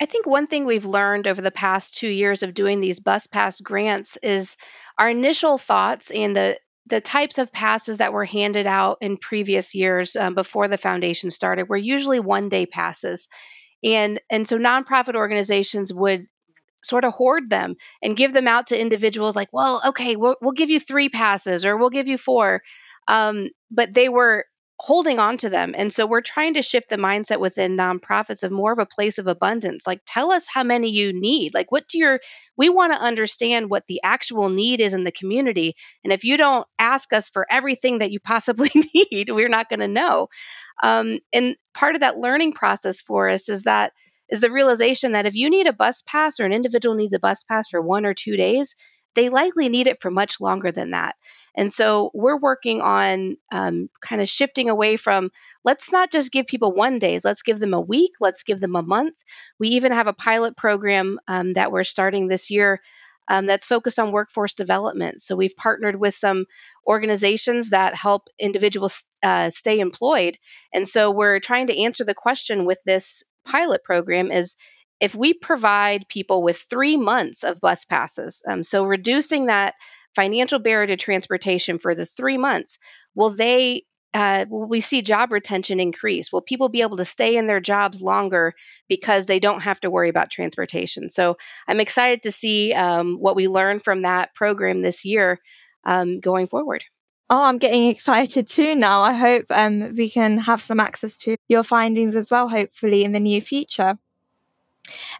I 0.00 0.06
think 0.06 0.26
one 0.26 0.46
thing 0.46 0.64
we've 0.64 0.86
learned 0.86 1.26
over 1.26 1.42
the 1.42 1.50
past 1.50 1.94
two 1.94 2.08
years 2.08 2.42
of 2.42 2.54
doing 2.54 2.80
these 2.80 3.00
bus 3.00 3.26
pass 3.26 3.60
grants 3.60 4.16
is 4.22 4.56
our 4.96 5.10
initial 5.10 5.58
thoughts 5.58 6.10
and 6.10 6.34
the 6.34 6.58
the 6.86 7.00
types 7.00 7.38
of 7.38 7.52
passes 7.52 7.98
that 7.98 8.12
were 8.12 8.24
handed 8.24 8.66
out 8.66 8.98
in 9.00 9.16
previous 9.16 9.74
years 9.74 10.16
um, 10.16 10.34
before 10.34 10.66
the 10.66 10.78
foundation 10.78 11.30
started 11.30 11.68
were 11.68 11.76
usually 11.76 12.18
one 12.18 12.48
day 12.48 12.66
passes 12.66 13.28
and 13.84 14.20
and 14.30 14.46
so 14.46 14.58
nonprofit 14.58 15.14
organizations 15.14 15.92
would 15.92 16.26
sort 16.82 17.04
of 17.04 17.12
hoard 17.12 17.50
them 17.50 17.76
and 18.02 18.16
give 18.16 18.32
them 18.32 18.48
out 18.48 18.68
to 18.68 18.80
individuals 18.80 19.36
like 19.36 19.48
well 19.52 19.82
okay 19.86 20.16
we'll, 20.16 20.36
we'll 20.40 20.52
give 20.52 20.70
you 20.70 20.80
three 20.80 21.08
passes 21.08 21.64
or 21.64 21.76
we'll 21.76 21.90
give 21.90 22.08
you 22.08 22.18
four. 22.18 22.62
Um, 23.08 23.48
but 23.70 23.92
they 23.92 24.08
were 24.08 24.44
holding 24.82 25.18
on 25.18 25.36
to 25.36 25.50
them. 25.50 25.74
And 25.76 25.92
so 25.92 26.06
we're 26.06 26.22
trying 26.22 26.54
to 26.54 26.62
shift 26.62 26.88
the 26.88 26.96
mindset 26.96 27.38
within 27.38 27.76
nonprofits 27.76 28.42
of 28.42 28.50
more 28.50 28.72
of 28.72 28.78
a 28.78 28.86
place 28.86 29.18
of 29.18 29.26
abundance. 29.26 29.86
Like, 29.86 30.00
tell 30.06 30.32
us 30.32 30.46
how 30.50 30.64
many 30.64 30.88
you 30.88 31.12
need. 31.12 31.52
Like, 31.52 31.70
what 31.70 31.86
do 31.86 31.98
your, 31.98 32.18
we 32.56 32.70
want 32.70 32.94
to 32.94 32.98
understand 32.98 33.68
what 33.68 33.84
the 33.88 34.00
actual 34.02 34.48
need 34.48 34.80
is 34.80 34.94
in 34.94 35.04
the 35.04 35.12
community. 35.12 35.74
And 36.02 36.14
if 36.14 36.24
you 36.24 36.38
don't 36.38 36.66
ask 36.78 37.12
us 37.12 37.28
for 37.28 37.46
everything 37.50 37.98
that 37.98 38.10
you 38.10 38.20
possibly 38.20 38.70
need, 38.94 39.28
we're 39.28 39.50
not 39.50 39.68
going 39.68 39.80
to 39.80 39.88
know. 39.88 40.28
Um, 40.82 41.18
and 41.30 41.56
part 41.74 41.94
of 41.94 42.00
that 42.00 42.16
learning 42.16 42.54
process 42.54 43.02
for 43.02 43.28
us 43.28 43.50
is 43.50 43.64
that 43.64 43.92
is 44.30 44.40
the 44.40 44.50
realization 44.50 45.12
that 45.12 45.26
if 45.26 45.34
you 45.34 45.50
need 45.50 45.66
a 45.66 45.74
bus 45.74 46.02
pass 46.06 46.40
or 46.40 46.46
an 46.46 46.54
individual 46.54 46.94
needs 46.94 47.12
a 47.12 47.18
bus 47.18 47.44
pass 47.44 47.68
for 47.68 47.82
one 47.82 48.06
or 48.06 48.14
two 48.14 48.36
days, 48.38 48.74
they 49.14 49.28
likely 49.28 49.68
need 49.68 49.86
it 49.86 50.00
for 50.00 50.10
much 50.10 50.40
longer 50.40 50.72
than 50.72 50.92
that. 50.92 51.16
And 51.56 51.72
so 51.72 52.10
we're 52.14 52.38
working 52.38 52.80
on 52.80 53.36
um, 53.50 53.90
kind 54.00 54.22
of 54.22 54.28
shifting 54.28 54.68
away 54.68 54.96
from 54.96 55.30
let's 55.64 55.90
not 55.90 56.12
just 56.12 56.32
give 56.32 56.46
people 56.46 56.72
one 56.72 56.98
days, 56.98 57.24
let's 57.24 57.42
give 57.42 57.58
them 57.58 57.74
a 57.74 57.80
week, 57.80 58.12
let's 58.20 58.44
give 58.44 58.60
them 58.60 58.76
a 58.76 58.82
month. 58.82 59.14
We 59.58 59.68
even 59.68 59.92
have 59.92 60.06
a 60.06 60.12
pilot 60.12 60.56
program 60.56 61.18
um, 61.26 61.54
that 61.54 61.72
we're 61.72 61.84
starting 61.84 62.28
this 62.28 62.50
year 62.50 62.80
um, 63.28 63.46
that's 63.46 63.66
focused 63.66 63.98
on 63.98 64.10
workforce 64.12 64.54
development. 64.54 65.22
So 65.22 65.36
we've 65.36 65.56
partnered 65.56 65.94
with 65.94 66.14
some 66.14 66.46
organizations 66.86 67.70
that 67.70 67.94
help 67.94 68.28
individuals 68.38 69.04
uh, 69.22 69.50
stay 69.50 69.78
employed. 69.78 70.36
And 70.74 70.88
so 70.88 71.12
we're 71.12 71.38
trying 71.38 71.68
to 71.68 71.82
answer 71.82 72.04
the 72.04 72.14
question 72.14 72.64
with 72.64 72.78
this 72.84 73.22
pilot 73.44 73.84
program 73.84 74.32
is 74.32 74.56
if 75.00 75.14
we 75.14 75.32
provide 75.34 76.08
people 76.08 76.42
with 76.42 76.66
three 76.68 76.96
months 76.96 77.42
of 77.42 77.60
bus 77.60 77.84
passes, 77.84 78.42
um, 78.48 78.62
so 78.62 78.84
reducing 78.84 79.46
that 79.46 79.74
financial 80.14 80.58
barrier 80.58 80.88
to 80.88 80.96
transportation 80.96 81.78
for 81.78 81.94
the 81.94 82.06
three 82.06 82.36
months, 82.36 82.78
will 83.14 83.34
they 83.34 83.84
uh, 84.12 84.44
will 84.48 84.66
we 84.66 84.80
see 84.80 85.02
job 85.02 85.30
retention 85.30 85.78
increase? 85.78 86.32
Will 86.32 86.42
people 86.42 86.68
be 86.68 86.82
able 86.82 86.96
to 86.96 87.04
stay 87.04 87.36
in 87.36 87.46
their 87.46 87.60
jobs 87.60 88.02
longer 88.02 88.54
because 88.88 89.26
they 89.26 89.38
don't 89.38 89.60
have 89.60 89.78
to 89.80 89.90
worry 89.90 90.08
about 90.08 90.30
transportation? 90.30 91.10
So 91.10 91.36
I'm 91.68 91.78
excited 91.78 92.24
to 92.24 92.32
see 92.32 92.72
um, 92.72 93.18
what 93.20 93.36
we 93.36 93.46
learn 93.46 93.78
from 93.78 94.02
that 94.02 94.34
program 94.34 94.82
this 94.82 95.04
year 95.04 95.38
um, 95.84 96.18
going 96.18 96.48
forward. 96.48 96.82
Oh, 97.32 97.44
I'm 97.44 97.58
getting 97.58 97.88
excited 97.88 98.48
too 98.48 98.74
now. 98.74 99.02
I 99.02 99.12
hope 99.12 99.44
um, 99.50 99.94
we 99.94 100.10
can 100.10 100.38
have 100.38 100.60
some 100.60 100.80
access 100.80 101.16
to 101.18 101.36
your 101.48 101.62
findings 101.62 102.16
as 102.16 102.32
well, 102.32 102.48
hopefully, 102.48 103.04
in 103.04 103.12
the 103.12 103.20
near 103.20 103.40
future. 103.40 103.96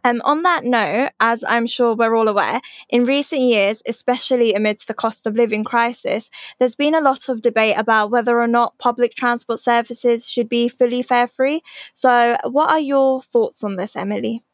Um, 0.04 0.20
on 0.24 0.42
that 0.42 0.64
note, 0.64 1.10
as 1.20 1.44
I'm 1.44 1.66
sure 1.66 1.94
we're 1.94 2.14
all 2.14 2.28
aware, 2.28 2.60
in 2.88 3.04
recent 3.04 3.42
years, 3.42 3.82
especially 3.86 4.54
amidst 4.54 4.88
the 4.88 4.94
cost 4.94 5.26
of 5.26 5.36
living 5.36 5.64
crisis, 5.64 6.30
there's 6.58 6.76
been 6.76 6.94
a 6.94 7.00
lot 7.00 7.28
of 7.28 7.42
debate 7.42 7.76
about 7.76 8.10
whether 8.10 8.40
or 8.40 8.46
not 8.46 8.78
public 8.78 9.14
transport 9.14 9.60
services 9.60 10.28
should 10.28 10.48
be 10.48 10.68
fully 10.68 11.02
fare 11.02 11.26
free. 11.26 11.62
So, 11.94 12.36
what 12.44 12.70
are 12.70 12.80
your 12.80 13.22
thoughts 13.22 13.64
on 13.64 13.76
this, 13.76 13.96
Emily? 13.96 14.44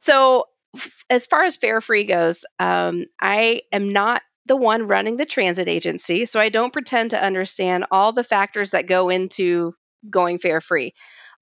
So, 0.00 0.46
as 1.08 1.26
far 1.26 1.44
as 1.44 1.56
fare 1.56 1.80
free 1.80 2.04
goes, 2.04 2.44
um, 2.58 3.06
I 3.20 3.62
am 3.72 3.92
not 3.92 4.22
the 4.46 4.56
one 4.56 4.86
running 4.88 5.16
the 5.16 5.24
transit 5.24 5.68
agency, 5.68 6.26
so 6.26 6.38
I 6.38 6.48
don't 6.48 6.72
pretend 6.72 7.10
to 7.10 7.22
understand 7.22 7.86
all 7.90 8.12
the 8.12 8.24
factors 8.24 8.72
that 8.72 8.86
go 8.86 9.08
into 9.08 9.74
going 10.10 10.38
fare 10.38 10.60
free. 10.60 10.92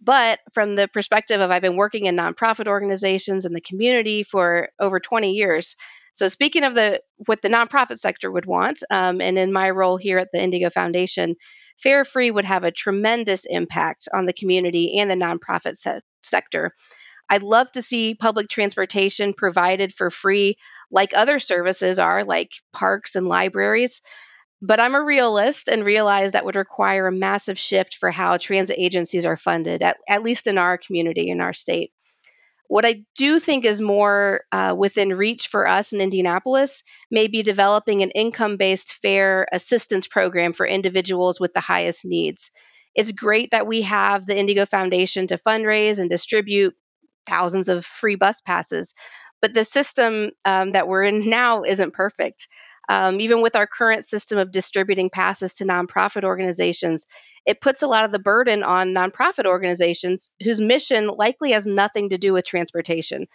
But 0.05 0.41
from 0.53 0.75
the 0.75 0.89
perspective 0.89 1.41
of 1.41 1.51
I've 1.51 1.63
been 1.63 1.77
working 1.77 2.07
in 2.07 2.17
nonprofit 2.17 2.67
organizations 2.67 3.45
and 3.45 3.55
the 3.55 3.61
community 3.61 4.25
for 4.25 4.71
over 4.81 4.99
20 4.99 5.33
years. 5.33 5.77
So 6.13 6.29
speaking 6.29 6.65
of 6.65 6.75
the 6.75 7.01
what 7.27 7.41
the 7.41 7.49
nonprofit 7.49 7.99
sector 7.99 8.31
would 8.31 8.45
want, 8.45 8.83
um, 8.91 9.21
and 9.21 9.39
in 9.39 9.53
my 9.53 9.71
role 9.71 9.97
here 9.97 10.19
at 10.19 10.29
the 10.33 10.39
IndyGo 10.39 10.73
Foundation, 10.73 11.37
Fare 11.79 12.05
Free 12.05 12.31
would 12.31 12.45
have 12.45 12.65
a 12.65 12.73
tremendous 12.73 13.47
impact 13.47 14.09
on 14.13 14.27
the 14.27 14.33
community 14.33 14.99
and 14.99 15.11
the 15.11 15.15
nonprofit 15.15 15.77
se- 15.77 16.01
sector. 16.23 16.75
I'd 17.31 17.43
love 17.43 17.73
to 17.73 17.83
see 17.83 18.15
public 18.15 18.49
transportation 18.49 19.33
provided 19.33 19.95
for 19.95 20.11
free, 20.11 20.57
like 20.91 21.13
other 21.15 21.39
services 21.39 21.99
are, 21.99 22.25
like 22.25 22.51
parks 22.73 23.15
and 23.15 23.27
libraries. 23.27 24.03
But 24.65 24.79
I'm 24.79 24.95
a 24.95 25.03
realist 25.03 25.69
and 25.69 25.85
realize 25.85 26.33
that 26.33 26.45
would 26.45 26.55
require 26.55 27.09
a 27.09 27.13
massive 27.13 27.59
shift 27.59 27.97
for 27.97 28.13
how 28.13 28.37
transit 28.37 28.77
agencies 28.79 29.27
are 29.27 29.37
funded, 29.37 29.83
at, 29.83 29.97
at 30.09 30.23
least 30.23 30.47
in 30.47 30.57
our 30.57 30.79
community, 30.79 31.31
in 31.31 31.41
our 31.41 31.53
state. 31.53 31.93
What 32.69 32.87
I 32.87 33.05
do 33.17 33.41
think 33.41 33.65
is 33.65 33.81
more 33.81 34.45
uh, 34.53 34.75
within 34.79 35.11
reach 35.11 35.49
for 35.49 35.69
us 35.69 35.93
in 35.93 36.01
Indianapolis 36.01 36.85
may 37.11 37.27
be 37.27 37.43
developing 37.43 38.03
an 38.03 38.13
income 38.13 38.57
based 38.57 38.95
fare 38.95 39.47
assistance 39.53 40.07
program 40.07 40.53
for 40.53 40.65
individuals 40.65 41.41
with 41.41 41.53
the 41.53 41.61
highest 41.61 42.05
needs. 42.05 42.51
It's 42.95 43.13
great 43.13 43.51
that 43.51 43.67
we 43.67 43.83
have 43.83 44.25
the 44.25 44.35
IndyGo 44.35 44.69
Foundation 44.69 45.27
to 45.27 45.39
fundraise 45.39 45.99
and 45.99 46.09
distribute 46.09 46.75
thousands 47.27 47.69
of 47.69 47.85
free 47.85 48.15
bus 48.17 48.41
passes, 48.41 48.95
but 49.43 49.53
the 49.53 49.65
system 49.65 50.31
um, 50.45 50.73
that 50.73 50.89
we're 50.89 51.03
in 51.03 51.29
now 51.31 51.65
isn't 51.65 51.93
perfect. 51.93 52.49
Um, 52.89 53.21
even 53.21 53.43
with 53.43 53.57
our 53.57 53.67
current 53.67 54.05
system 54.05 54.39
of 54.39 54.53
distributing 54.53 55.09
passes 55.09 55.55
to 55.55 55.65
nonprofit 55.65 56.25
organizations, 56.25 57.07
it 57.47 57.61
puts 57.61 57.83
a 57.83 57.87
lot 57.87 58.05
of 58.05 58.13
the 58.13 58.19
burden 58.19 58.63
on 58.63 58.93
nonprofit 58.93 59.47
organizations 59.47 60.31
whose 60.43 60.61
mission 60.61 61.07
likely 61.07 61.53
has 61.53 61.67
nothing 61.67 62.11
to 62.11 62.19
do 62.19 62.33
with 62.33 62.45
transportation. 62.45 63.27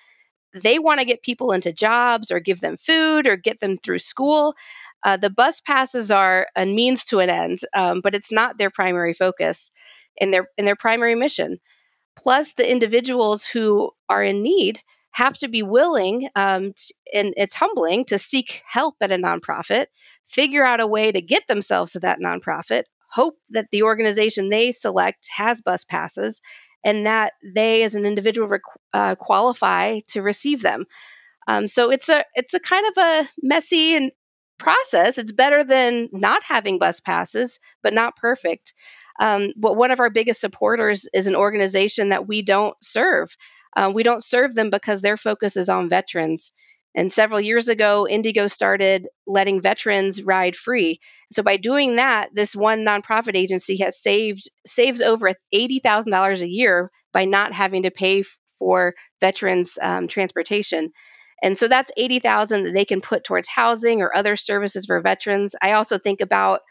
They 0.54 0.80
want 0.80 1.00
to 1.00 1.06
get 1.06 1.24
people 1.24 1.52
into 1.52 1.74
jobs 1.74 2.32
or 2.32 2.40
give 2.40 2.60
them 2.60 2.78
food 2.78 3.28
or 3.28 3.38
get 3.38 3.60
them 3.60 3.78
through 3.78 4.00
school. 4.00 4.56
Uh, 5.04 5.18
the 5.18 5.30
bus 5.30 5.62
passes 5.62 6.12
are 6.12 6.48
a 6.56 6.66
means 6.66 7.06
to 7.06 7.20
an 7.20 7.30
end, 7.30 7.60
um, 7.74 8.02
but 8.02 8.16
it's 8.16 8.32
not 8.32 8.58
their 8.58 8.72
primary 8.72 9.14
focus 9.14 9.72
and 10.20 10.34
their 10.34 10.48
in 10.58 10.66
their 10.66 10.76
primary 10.76 11.16
mission. 11.16 11.60
Plus, 12.18 12.54
the 12.56 12.70
individuals 12.70 13.46
who 13.46 13.92
are 14.10 14.24
in 14.24 14.42
need 14.42 14.82
have 15.12 15.38
to 15.40 15.48
be 15.48 15.64
willing, 15.64 16.30
um, 16.36 16.74
t- 16.74 16.94
and 17.14 17.34
it's 17.38 17.56
humbling 17.56 18.06
to 18.06 18.18
seek 18.18 18.62
help 18.68 18.96
at 19.02 19.12
a 19.12 19.16
nonprofit, 19.16 19.88
figure 20.26 20.64
out 20.64 20.80
a 20.80 20.88
way 20.88 21.12
to 21.12 21.22
get 21.22 21.48
themselves 21.48 21.94
to 21.94 22.00
that 22.02 22.20
nonprofit, 22.20 22.84
hope 23.10 23.36
that 23.50 23.68
the 23.72 23.84
organization 23.84 24.50
they 24.50 24.72
select 24.72 25.28
has 25.36 25.62
bus 25.62 25.86
passes, 25.86 26.42
and 26.84 27.06
that 27.06 27.34
they, 27.44 27.84
as 27.84 27.96
an 27.96 28.06
individual, 28.06 28.50
uh, 28.94 29.16
qualify 29.16 30.00
to 30.10 30.22
receive 30.22 30.62
them. 30.62 30.86
Um, 31.48 31.68
so 31.68 31.90
it's 31.92 32.10
a 32.10 32.26
it's 32.36 32.54
a 32.54 32.60
kind 32.60 32.86
of 32.88 33.04
a 33.04 33.30
messy 33.42 33.96
and 33.96 34.12
process. 34.60 35.18
It's 35.18 35.32
better 35.32 35.64
than 35.64 36.10
not 36.12 36.44
having 36.44 36.80
bus 36.80 37.00
passes, 37.00 37.60
but 37.82 37.94
not 37.94 38.18
perfect. 38.18 38.74
Um, 39.20 39.54
but 39.56 39.76
one 39.76 39.92
of 39.92 40.00
our 40.00 40.10
biggest 40.10 40.42
supporters 40.42 41.08
is 41.14 41.28
an 41.28 41.36
organization 41.36 42.10
that 42.10 42.28
we 42.28 42.42
don't 42.44 42.76
serve. 42.84 43.36
Uh, 43.78 43.92
we 43.94 44.04
don't 44.04 44.26
serve 44.26 44.56
them 44.56 44.72
because 44.72 45.02
their 45.02 45.18
focus 45.18 45.56
is 45.56 45.70
on 45.70 45.88
veterans. 45.90 46.52
And 46.96 47.14
several 47.14 47.40
years 47.40 47.70
ago, 47.70 48.08
IndyGo 48.10 48.50
started 48.50 49.08
letting 49.28 49.62
veterans 49.62 50.24
ride 50.24 50.56
free. 50.56 51.00
So 51.32 51.44
by 51.44 51.58
doing 51.58 51.98
that, 51.98 52.30
this 52.34 52.56
one 52.56 52.84
nonprofit 52.84 53.36
agency 53.36 53.78
has 53.78 54.02
saved 54.02 54.50
saves 54.66 55.02
over 55.04 55.32
eighty 55.54 55.80
thousand 55.80 56.12
dollars 56.12 56.42
a 56.42 56.50
year 56.50 56.90
by 57.14 57.26
not 57.26 57.54
having 57.54 57.84
to 57.84 57.92
pay 57.92 58.24
for 58.58 58.96
veterans 59.22 59.78
um, 59.80 60.08
transportation. 60.08 60.92
And 61.44 61.56
so 61.56 61.68
that's 61.68 61.92
eighty 61.98 62.20
thousand 62.20 62.64
that 62.64 62.74
they 62.74 62.86
can 62.86 63.02
put 63.02 63.24
towards 63.24 63.48
housing 63.48 64.02
or 64.02 64.16
other 64.16 64.36
services 64.36 64.88
for 64.88 65.00
veterans. 65.02 65.56
I 65.62 65.74
also 65.74 66.00
think 66.00 66.22
about 66.22 66.62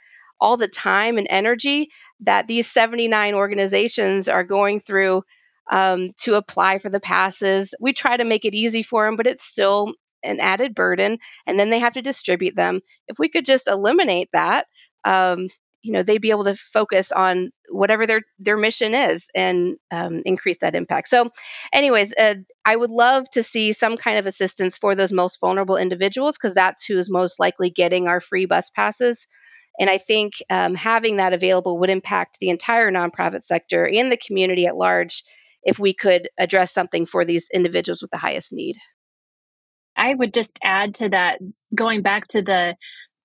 all 0.40 0.56
the 0.56 0.68
time 0.68 1.18
and 1.18 1.28
energy 1.30 1.88
that 2.20 2.46
these 2.48 2.70
79 2.70 3.34
organizations 3.34 4.28
are 4.28 4.44
going 4.44 4.80
through 4.80 5.22
um, 5.70 6.12
to 6.22 6.34
apply 6.34 6.78
for 6.78 6.90
the 6.90 7.00
passes. 7.00 7.74
We 7.80 7.92
try 7.92 8.16
to 8.16 8.24
make 8.24 8.44
it 8.44 8.54
easy 8.54 8.82
for 8.82 9.04
them, 9.04 9.16
but 9.16 9.26
it's 9.26 9.44
still 9.44 9.94
an 10.22 10.40
added 10.40 10.74
burden. 10.74 11.18
And 11.46 11.58
then 11.58 11.70
they 11.70 11.78
have 11.78 11.94
to 11.94 12.02
distribute 12.02 12.56
them. 12.56 12.80
If 13.08 13.18
we 13.18 13.28
could 13.28 13.44
just 13.44 13.68
eliminate 13.68 14.28
that, 14.32 14.66
um, 15.04 15.48
you 15.82 15.92
know, 15.92 16.02
they'd 16.02 16.20
be 16.20 16.30
able 16.30 16.44
to 16.44 16.56
focus 16.56 17.12
on 17.12 17.52
whatever 17.68 18.06
their 18.06 18.22
their 18.40 18.56
mission 18.56 18.92
is 18.92 19.28
and 19.36 19.76
um, 19.92 20.22
increase 20.24 20.58
that 20.60 20.74
impact. 20.74 21.08
So, 21.08 21.30
anyways, 21.72 22.12
uh, 22.12 22.34
I 22.64 22.74
would 22.74 22.90
love 22.90 23.30
to 23.32 23.42
see 23.44 23.72
some 23.72 23.96
kind 23.96 24.18
of 24.18 24.26
assistance 24.26 24.76
for 24.76 24.96
those 24.96 25.12
most 25.12 25.38
vulnerable 25.40 25.76
individuals 25.76 26.36
because 26.36 26.54
that's 26.54 26.84
who's 26.84 27.08
most 27.08 27.38
likely 27.38 27.70
getting 27.70 28.08
our 28.08 28.20
free 28.20 28.46
bus 28.46 28.68
passes. 28.70 29.28
And 29.78 29.88
I 29.88 29.98
think 29.98 30.34
um, 30.50 30.74
having 30.74 31.18
that 31.18 31.32
available 31.32 31.78
would 31.78 31.90
impact 31.90 32.38
the 32.40 32.50
entire 32.50 32.90
nonprofit 32.90 33.44
sector 33.44 33.86
and 33.86 34.10
the 34.10 34.16
community 34.16 34.66
at 34.66 34.76
large 34.76 35.22
if 35.66 35.78
we 35.78 35.92
could 35.92 36.28
address 36.38 36.72
something 36.72 37.04
for 37.04 37.24
these 37.24 37.50
individuals 37.52 38.00
with 38.00 38.10
the 38.10 38.16
highest 38.16 38.52
need. 38.52 38.76
I 39.96 40.14
would 40.14 40.32
just 40.32 40.58
add 40.62 40.94
to 40.96 41.08
that, 41.08 41.38
going 41.74 42.02
back 42.02 42.28
to 42.28 42.42
the 42.42 42.76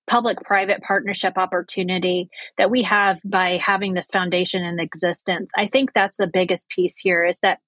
public 0.06 0.38
private 0.40 0.82
partnership 0.82 1.38
opportunity 1.38 2.28
that 2.58 2.70
we 2.70 2.82
have 2.82 3.20
by 3.24 3.60
having 3.62 3.94
this 3.94 4.08
foundation 4.08 4.64
in 4.64 4.80
existence. 4.80 5.52
I 5.56 5.68
think 5.68 5.92
that's 5.92 6.16
the 6.16 6.26
biggest 6.26 6.68
piece 6.70 6.98
here 6.98 7.24
is 7.24 7.38
that 7.40 7.58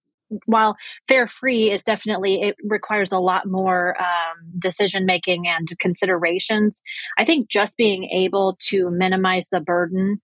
while 0.47 0.75
fare 1.07 1.29
free 1.29 1.71
is 1.71 1.85
definitely 1.85 2.41
it 2.41 2.57
requires 2.65 3.13
a 3.13 3.19
lot 3.19 3.47
more 3.47 3.95
um, 4.01 4.37
decision 4.59 5.05
making 5.05 5.47
and 5.47 5.69
considerations 5.79 6.83
i 7.19 7.25
think 7.27 7.51
just 7.51 7.77
being 7.77 8.05
able 8.05 8.57
to 8.59 8.91
minimize 8.91 9.49
the 9.51 9.61
burden 9.61 10.21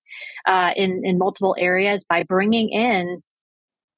uh, 0.47 0.71
in 0.75 1.03
in 1.05 1.19
multiple 1.19 1.55
areas 1.59 2.03
by 2.03 2.23
bringing 2.23 2.71
in 2.71 3.23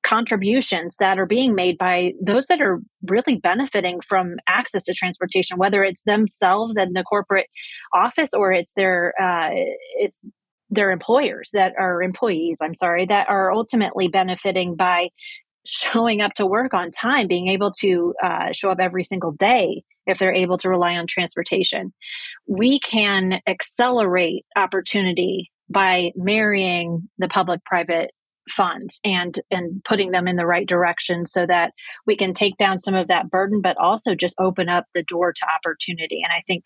contributions 0.02 0.97
that 0.99 1.18
are 1.18 1.26
being 1.26 1.54
made 1.54 1.78
by 1.78 2.12
those 2.21 2.47
that 2.47 2.61
are 2.61 2.80
really 3.09 3.37
benefiting 3.37 4.00
from 4.00 4.37
access 4.49 4.85
to 4.85 4.92
transportation 4.92 5.59
whether 5.59 5.85
it's 5.85 6.02
themselves 6.02 6.76
and 6.76 6.97
the 6.97 7.04
corporate 7.04 7.47
office 7.94 8.35
or 8.35 8.52
it's 8.52 8.73
their 8.75 9.14
uh, 9.21 9.50
it's 9.97 10.21
their 10.71 10.90
employers 10.90 11.50
that 11.52 11.73
are 11.78 12.02
employees 12.02 12.59
i'm 12.62 12.75
sorry 12.75 13.06
that 13.06 13.28
are 13.28 13.52
ultimately 13.52 14.09
benefiting 14.09 14.75
by 14.75 15.09
showing 15.64 16.21
up 16.21 16.35
to 16.35 16.47
work 16.47 16.75
on 16.75 16.90
time, 16.90 17.28
being 17.28 17.49
able 17.49 17.71
to 17.71 18.14
uh, 18.23 18.52
show 18.52 18.71
up 18.71 18.78
every 18.80 19.04
single 19.04 19.32
day 19.32 19.82
if 20.06 20.18
they're 20.18 20.35
able 20.35 20.56
to 20.59 20.68
rely 20.68 20.94
on 20.94 21.06
transportation. 21.06 21.92
We 22.47 22.80
can 22.80 23.40
accelerate 23.47 24.44
opportunity 24.56 25.52
by 25.68 26.12
marrying 26.16 27.09
the 27.18 27.28
public 27.28 27.64
private 27.64 28.11
funds 28.50 29.00
and 29.04 29.40
and 29.50 29.82
putting 29.84 30.11
them 30.11 30.26
in 30.26 30.37
the 30.37 30.46
right 30.46 30.66
direction 30.66 31.26
so 31.26 31.46
that 31.46 31.72
we 32.06 32.16
can 32.16 32.34
take 32.34 32.56
down 32.56 32.78
some 32.78 32.94
of 32.94 33.08
that 33.08 33.30
burden 33.30 33.61
but 33.61 33.76
also 33.78 34.14
just 34.14 34.34
open 34.40 34.68
up 34.68 34.84
the 34.94 35.02
door 35.04 35.32
to 35.32 35.46
opportunity 35.46 36.20
and 36.22 36.32
i 36.32 36.42
think 36.46 36.64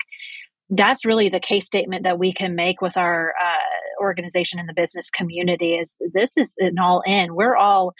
that's 0.69 1.05
really 1.05 1.29
the 1.29 1.39
case 1.39 1.65
statement 1.65 2.03
that 2.03 2.19
we 2.19 2.33
can 2.33 2.53
make 2.53 2.81
with 2.81 2.97
our 2.97 3.33
uh, 3.41 4.03
organization 4.03 4.59
in 4.59 4.65
the 4.65 4.73
business 4.73 5.09
community 5.09 5.75
is 5.75 5.95
this 6.13 6.35
is 6.35 6.55
an 6.57 6.79
all 6.79 7.01
in 7.05 7.35
we're 7.35 7.55
all 7.55 7.93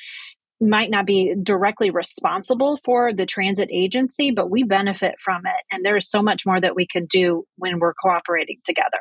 might 0.60 0.90
not 0.90 1.06
be 1.06 1.36
directly 1.44 1.90
responsible 1.90 2.80
for 2.84 3.14
the 3.14 3.26
transit 3.26 3.70
agency, 3.72 4.32
but 4.32 4.50
we 4.50 4.64
benefit 4.64 5.16
from 5.24 5.46
it. 5.46 5.64
And 5.72 5.86
there's 5.86 6.10
so 6.10 6.22
much 6.22 6.46
more 6.46 6.60
that 6.60 6.76
we 6.76 6.88
can 6.88 7.06
do 7.06 7.44
when 7.58 7.80
we're 7.80 7.94
cooperating 7.94 8.58
together. 8.66 8.98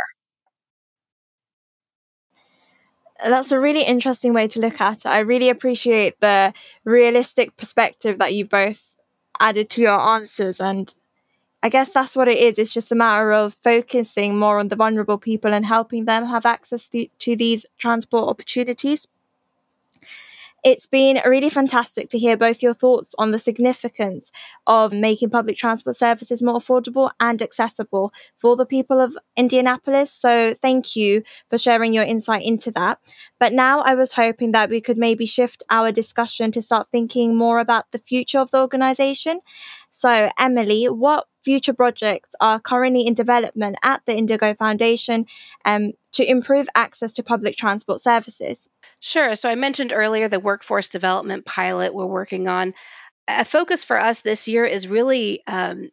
That's 3.24 3.52
a 3.52 3.60
really 3.60 3.82
interesting 3.82 4.34
way 4.34 4.46
to 4.48 4.60
look 4.60 4.80
at 4.80 4.98
it. 4.98 5.06
I 5.06 5.20
really 5.20 5.48
appreciate 5.48 6.20
the 6.20 6.52
realistic 6.84 7.56
perspective 7.56 8.18
that 8.18 8.34
you've 8.34 8.50
both 8.50 8.96
added 9.40 9.70
to 9.70 9.82
your 9.82 9.98
answers. 9.98 10.60
And 10.60 10.94
I 11.62 11.68
guess 11.68 11.88
that's 11.88 12.14
what 12.14 12.28
it 12.28 12.38
is. 12.38 12.58
It's 12.58 12.74
just 12.74 12.92
a 12.92 12.94
matter 12.94 13.32
of 13.32 13.54
focusing 13.54 14.38
more 14.38 14.58
on 14.58 14.68
the 14.68 14.76
vulnerable 14.76 15.18
people 15.18 15.54
and 15.54 15.64
helping 15.64 16.04
them 16.04 16.26
have 16.26 16.46
access 16.46 16.88
to 16.90 17.36
these 17.36 17.66
transport 17.78 18.28
opportunities. 18.28 19.06
It's 20.66 20.88
been 20.88 21.20
really 21.24 21.48
fantastic 21.48 22.08
to 22.08 22.18
hear 22.18 22.36
both 22.36 22.60
your 22.60 22.74
thoughts 22.74 23.14
on 23.20 23.30
the 23.30 23.38
significance 23.38 24.32
of 24.66 24.92
making 24.92 25.30
public 25.30 25.56
transport 25.56 25.94
services 25.94 26.42
more 26.42 26.58
affordable 26.58 27.12
and 27.20 27.40
accessible 27.40 28.12
for 28.36 28.56
the 28.56 28.66
people 28.66 28.98
of 28.98 29.16
Indianapolis. 29.36 30.10
So, 30.10 30.54
thank 30.54 30.96
you 30.96 31.22
for 31.48 31.56
sharing 31.56 31.94
your 31.94 32.02
insight 32.02 32.42
into 32.42 32.72
that. 32.72 32.98
But 33.38 33.52
now 33.52 33.78
I 33.78 33.94
was 33.94 34.14
hoping 34.14 34.50
that 34.52 34.68
we 34.68 34.80
could 34.80 34.98
maybe 34.98 35.24
shift 35.24 35.62
our 35.70 35.92
discussion 35.92 36.50
to 36.50 36.60
start 36.60 36.88
thinking 36.88 37.36
more 37.36 37.60
about 37.60 37.92
the 37.92 37.98
future 37.98 38.40
of 38.40 38.50
the 38.50 38.58
organization. 38.58 39.42
So, 39.88 40.30
Emily, 40.36 40.86
what 40.86 41.28
future 41.44 41.74
projects 41.74 42.34
are 42.40 42.58
currently 42.58 43.06
in 43.06 43.14
development 43.14 43.76
at 43.84 44.04
the 44.04 44.14
IndyGo 44.14 44.58
Foundation 44.58 45.26
um, 45.64 45.92
to 46.10 46.28
improve 46.28 46.66
access 46.74 47.12
to 47.12 47.22
public 47.22 47.56
transport 47.56 48.00
services? 48.00 48.68
Sure. 49.00 49.36
So 49.36 49.48
I 49.48 49.54
mentioned 49.54 49.92
earlier 49.92 50.28
the 50.28 50.40
workforce 50.40 50.88
development 50.88 51.44
pilot 51.44 51.94
we're 51.94 52.06
working 52.06 52.48
on. 52.48 52.74
A 53.28 53.44
focus 53.44 53.84
for 53.84 54.00
us 54.00 54.22
this 54.22 54.48
year 54.48 54.64
is 54.64 54.88
really 54.88 55.42
um, 55.46 55.90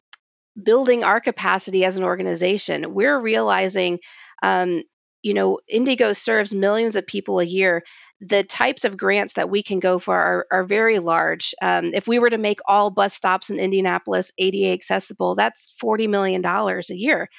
building 0.62 1.04
our 1.04 1.22
capacity 1.22 1.86
as 1.86 1.98
an 1.98 2.04
organization. 2.04 2.94
We're 2.94 3.20
realizing, 3.20 4.00
um, 4.44 4.84
you 5.24 5.34
know, 5.34 5.60
IndyGo 5.74 6.16
serves 6.16 6.54
millions 6.54 6.96
of 6.96 7.08
people 7.08 7.40
a 7.40 7.46
year. 7.46 7.84
The 8.22 8.44
types 8.44 8.86
of 8.86 8.98
grants 8.98 9.36
that 9.36 9.50
we 9.50 9.64
can 9.64 9.80
go 9.80 10.00
for 10.00 10.18
are, 10.18 10.48
are 10.52 10.66
very 10.66 11.00
large. 11.00 11.56
Um, 11.62 11.92
if 11.94 12.08
we 12.08 12.20
were 12.20 12.30
to 12.32 12.38
make 12.38 12.60
all 12.68 12.90
bus 12.92 13.14
stops 13.16 13.50
in 13.50 13.60
Indianapolis 13.60 14.32
ADA 14.38 14.74
accessible, 14.74 15.36
that's 15.36 15.74
$40 15.82 16.08
million 16.10 16.46
a 16.46 16.82
year. 16.96 17.30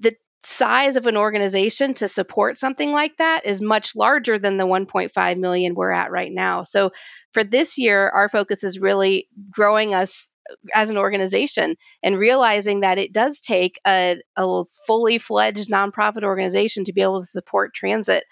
The 0.00 0.14
size 0.46 0.96
of 0.96 1.06
an 1.06 1.16
organization 1.16 1.92
to 1.94 2.06
support 2.06 2.58
something 2.58 2.92
like 2.92 3.16
that 3.16 3.46
is 3.46 3.60
much 3.60 3.96
larger 3.96 4.38
than 4.38 4.56
the 4.56 4.66
1.5 4.66 5.38
million 5.38 5.74
we're 5.74 5.90
at 5.90 6.12
right 6.12 6.30
now. 6.32 6.62
So 6.62 6.92
for 7.34 7.42
this 7.42 7.78
year, 7.78 8.08
our 8.08 8.28
focus 8.28 8.62
is 8.62 8.78
really 8.78 9.28
growing 9.50 9.92
us 9.92 10.30
as 10.72 10.90
an 10.90 10.98
organization 10.98 11.74
and 12.02 12.16
realizing 12.16 12.80
that 12.80 12.98
it 12.98 13.12
does 13.12 13.40
take 13.40 13.80
a, 13.84 14.20
a 14.36 14.64
fully 14.86 15.18
fledged 15.18 15.68
nonprofit 15.68 16.22
organization 16.22 16.84
to 16.84 16.92
be 16.92 17.02
able 17.02 17.20
to 17.20 17.26
support 17.26 17.74
transit 17.74 18.24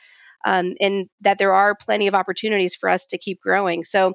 um, 0.44 0.74
and 0.80 1.08
that 1.22 1.38
there 1.38 1.54
are 1.54 1.74
plenty 1.74 2.06
of 2.06 2.14
opportunities 2.14 2.76
for 2.76 2.88
us 2.88 3.06
to 3.06 3.18
keep 3.18 3.40
growing. 3.40 3.82
So 3.84 4.12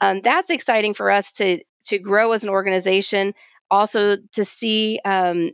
um, 0.00 0.22
that's 0.22 0.50
exciting 0.50 0.94
for 0.94 1.10
us 1.10 1.32
to 1.34 1.62
to 1.86 1.98
grow 1.98 2.32
as 2.32 2.42
an 2.42 2.50
organization 2.50 3.32
also 3.70 4.16
to 4.32 4.44
see 4.44 5.00
um, 5.04 5.52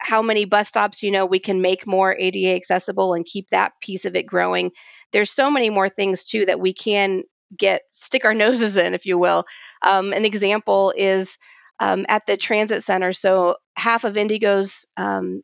how 0.00 0.22
many 0.22 0.44
bus 0.44 0.68
stops 0.68 1.02
you 1.02 1.10
know 1.10 1.26
we 1.26 1.38
can 1.38 1.60
make 1.60 1.86
more 1.86 2.16
ADA 2.16 2.54
accessible 2.54 3.14
and 3.14 3.26
keep 3.26 3.50
that 3.50 3.72
piece 3.80 4.04
of 4.04 4.16
it 4.16 4.24
growing. 4.24 4.72
There's 5.12 5.30
so 5.30 5.50
many 5.50 5.70
more 5.70 5.88
things 5.88 6.24
too 6.24 6.46
that 6.46 6.60
we 6.60 6.72
can 6.72 7.24
get 7.56 7.82
stick 7.92 8.24
our 8.24 8.34
noses 8.46 8.76
in, 8.76 8.94
if 8.94 9.06
you 9.06 9.18
will. 9.18 9.44
Um, 9.82 10.12
an 10.12 10.24
example 10.24 10.92
is 10.96 11.36
um, 11.78 12.06
at 12.08 12.26
the 12.26 12.36
transit 12.36 12.84
center. 12.84 13.12
So 13.12 13.56
half 13.76 14.04
of 14.04 14.14
IndyGo's 14.14 14.86
um, 14.96 15.42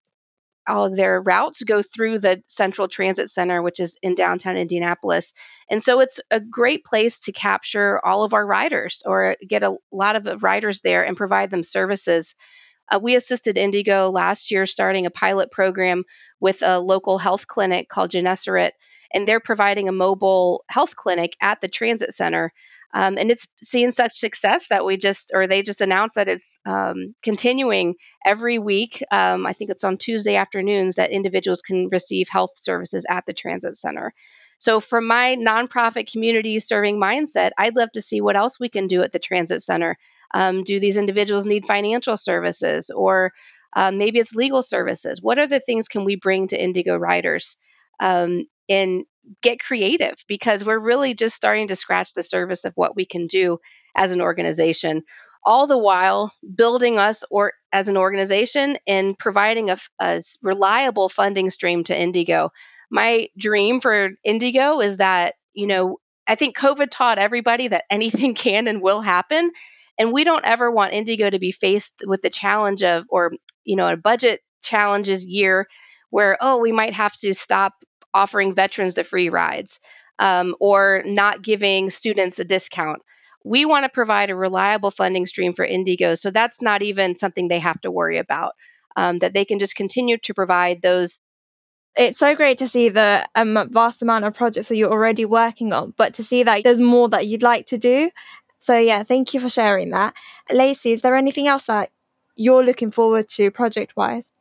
all 0.66 0.86
of 0.86 0.96
their 0.96 1.20
routes 1.20 1.62
go 1.62 1.82
through 1.82 2.18
the 2.18 2.42
Central 2.48 2.88
Transit 2.88 3.30
Center, 3.30 3.62
which 3.62 3.80
is 3.80 3.96
in 4.02 4.14
downtown 4.14 4.56
Indianapolis. 4.56 5.32
And 5.70 5.82
so 5.82 6.00
it's 6.00 6.20
a 6.30 6.40
great 6.40 6.84
place 6.84 7.20
to 7.20 7.32
capture 7.32 8.04
all 8.04 8.24
of 8.24 8.34
our 8.34 8.44
riders 8.44 9.02
or 9.06 9.36
get 9.46 9.62
a 9.62 9.76
lot 9.92 10.16
of 10.16 10.42
riders 10.42 10.80
there 10.80 11.04
and 11.04 11.16
provide 11.16 11.50
them 11.50 11.62
services. 11.62 12.34
Uh, 12.90 12.98
we 13.02 13.16
assisted 13.16 13.56
IndyGo 13.56 14.12
last 14.12 14.50
year 14.50 14.66
starting 14.66 15.06
a 15.06 15.10
pilot 15.10 15.50
program 15.50 16.04
with 16.40 16.62
a 16.62 16.78
local 16.78 17.18
health 17.18 17.46
clinic 17.46 17.88
called 17.88 18.10
Gennesaret, 18.10 18.72
and 19.12 19.26
they're 19.26 19.40
providing 19.40 19.88
a 19.88 19.92
mobile 19.92 20.64
health 20.68 20.96
clinic 20.96 21.36
at 21.40 21.60
the 21.60 21.68
transit 21.68 22.12
center. 22.12 22.52
Um, 22.94 23.18
and 23.18 23.30
it's 23.30 23.46
seen 23.62 23.92
such 23.92 24.18
success 24.18 24.68
that 24.68 24.84
we 24.84 24.96
just, 24.96 25.32
or 25.34 25.46
they 25.46 25.62
just 25.62 25.80
announced 25.80 26.14
that 26.14 26.28
it's 26.28 26.58
um, 26.64 27.14
continuing 27.22 27.96
every 28.24 28.58
week. 28.58 29.02
Um, 29.10 29.44
I 29.44 29.52
think 29.52 29.70
it's 29.70 29.84
on 29.84 29.98
Tuesday 29.98 30.36
afternoons 30.36 30.96
that 30.96 31.10
individuals 31.10 31.62
can 31.62 31.88
receive 31.90 32.28
health 32.30 32.52
services 32.56 33.04
at 33.08 33.26
the 33.26 33.34
transit 33.34 33.76
center. 33.76 34.14
So, 34.58 34.80
from 34.80 35.06
my 35.06 35.36
nonprofit 35.36 36.10
community 36.10 36.58
serving 36.60 36.98
mindset, 36.98 37.50
I'd 37.58 37.76
love 37.76 37.92
to 37.92 38.00
see 38.00 38.22
what 38.22 38.36
else 38.36 38.58
we 38.58 38.70
can 38.70 38.86
do 38.86 39.02
at 39.02 39.12
the 39.12 39.18
transit 39.18 39.62
center 39.62 39.98
um, 40.34 40.64
do 40.64 40.80
these 40.80 40.96
individuals 40.96 41.46
need 41.46 41.66
financial 41.66 42.16
services 42.16 42.90
or 42.90 43.32
um, 43.74 43.98
maybe 43.98 44.18
it's 44.18 44.34
legal 44.34 44.62
services? 44.62 45.20
What 45.20 45.38
other 45.38 45.60
things 45.60 45.88
can 45.88 46.04
we 46.04 46.16
bring 46.16 46.48
to 46.48 46.58
IndyGo 46.58 46.98
Riders 46.98 47.56
um, 48.00 48.46
and 48.68 49.04
get 49.42 49.60
creative? 49.60 50.16
Because 50.28 50.64
we're 50.64 50.78
really 50.78 51.14
just 51.14 51.36
starting 51.36 51.68
to 51.68 51.76
scratch 51.76 52.14
the 52.14 52.22
surface 52.22 52.64
of 52.64 52.72
what 52.74 52.96
we 52.96 53.04
can 53.04 53.26
do 53.26 53.58
as 53.96 54.12
an 54.12 54.20
organization. 54.20 55.02
All 55.44 55.66
the 55.66 55.78
while 55.78 56.32
building 56.54 56.98
us 56.98 57.22
or 57.30 57.52
as 57.72 57.88
an 57.88 57.96
organization 57.96 58.78
and 58.86 59.18
providing 59.18 59.70
a, 59.70 59.76
a 60.00 60.22
reliable 60.42 61.08
funding 61.08 61.50
stream 61.50 61.84
to 61.84 61.96
IndyGo. 61.96 62.50
My 62.90 63.28
dream 63.36 63.80
for 63.80 64.10
IndyGo 64.26 64.84
is 64.84 64.96
that 64.96 65.34
you 65.52 65.66
know 65.66 65.98
I 66.26 66.34
think 66.34 66.56
COVID 66.56 66.88
taught 66.90 67.18
everybody 67.18 67.68
that 67.68 67.84
anything 67.90 68.34
can 68.46 68.66
and 68.66 68.82
will 68.82 69.02
happen. 69.02 69.50
And 69.98 70.12
we 70.12 70.24
don't 70.24 70.44
ever 70.44 70.70
want 70.70 70.92
IndyGo 70.92 71.30
to 71.30 71.38
be 71.38 71.52
faced 71.52 71.94
with 72.04 72.22
the 72.22 72.30
challenge 72.30 72.82
of, 72.82 73.04
or, 73.08 73.32
you 73.64 73.76
know, 73.76 73.88
a 73.88 73.96
budget 73.96 74.40
challenges 74.62 75.24
year 75.24 75.66
where, 76.10 76.36
oh, 76.40 76.58
we 76.58 76.72
might 76.72 76.94
have 76.94 77.16
to 77.18 77.32
stop 77.32 77.74
offering 78.12 78.54
veterans 78.54 78.94
the 78.94 79.04
free 79.04 79.28
rides 79.28 79.80
um, 80.18 80.54
or 80.60 81.02
not 81.04 81.42
giving 81.42 81.90
students 81.90 82.38
a 82.38 82.44
discount. 82.44 83.02
We 83.44 83.64
want 83.64 83.84
to 83.84 83.88
provide 83.88 84.30
a 84.30 84.36
reliable 84.36 84.90
funding 84.90 85.26
stream 85.26 85.54
for 85.54 85.66
IndyGo. 85.66 86.18
So 86.18 86.30
that's 86.30 86.60
not 86.60 86.82
even 86.82 87.16
something 87.16 87.48
they 87.48 87.60
have 87.60 87.80
to 87.82 87.90
worry 87.90 88.18
about, 88.18 88.52
um, 88.96 89.18
that 89.20 89.34
they 89.34 89.44
can 89.44 89.58
just 89.58 89.76
continue 89.76 90.18
to 90.18 90.34
provide 90.34 90.82
those 90.82 91.20
it's 91.96 92.18
so 92.18 92.34
great 92.34 92.58
to 92.58 92.68
see 92.68 92.90
the 92.90 93.26
um, 93.34 93.68
vast 93.70 94.02
amount 94.02 94.26
of 94.26 94.34
projects 94.34 94.68
that 94.68 94.76
you're 94.76 94.90
already 94.90 95.24
working 95.24 95.72
on, 95.72 95.94
but 95.96 96.12
to 96.14 96.24
see 96.24 96.42
that 96.42 96.62
there's 96.62 96.80
more 96.80 97.08
that 97.08 97.26
you'd 97.26 97.42
like 97.42 97.66
to 97.66 97.78
do. 97.78 98.10
So, 98.58 98.78
yeah, 98.78 99.02
thank 99.02 99.34
you 99.34 99.40
for 99.40 99.48
sharing 99.48 99.90
that. 99.90 100.14
Lacey, 100.52 100.92
is 100.92 101.02
there 101.02 101.16
anything 101.16 101.46
else 101.46 101.64
that 101.64 101.90
you're 102.36 102.64
looking 102.64 102.90
forward 102.90 103.28
to 103.30 103.50
project 103.50 103.94
wise? 103.96 104.32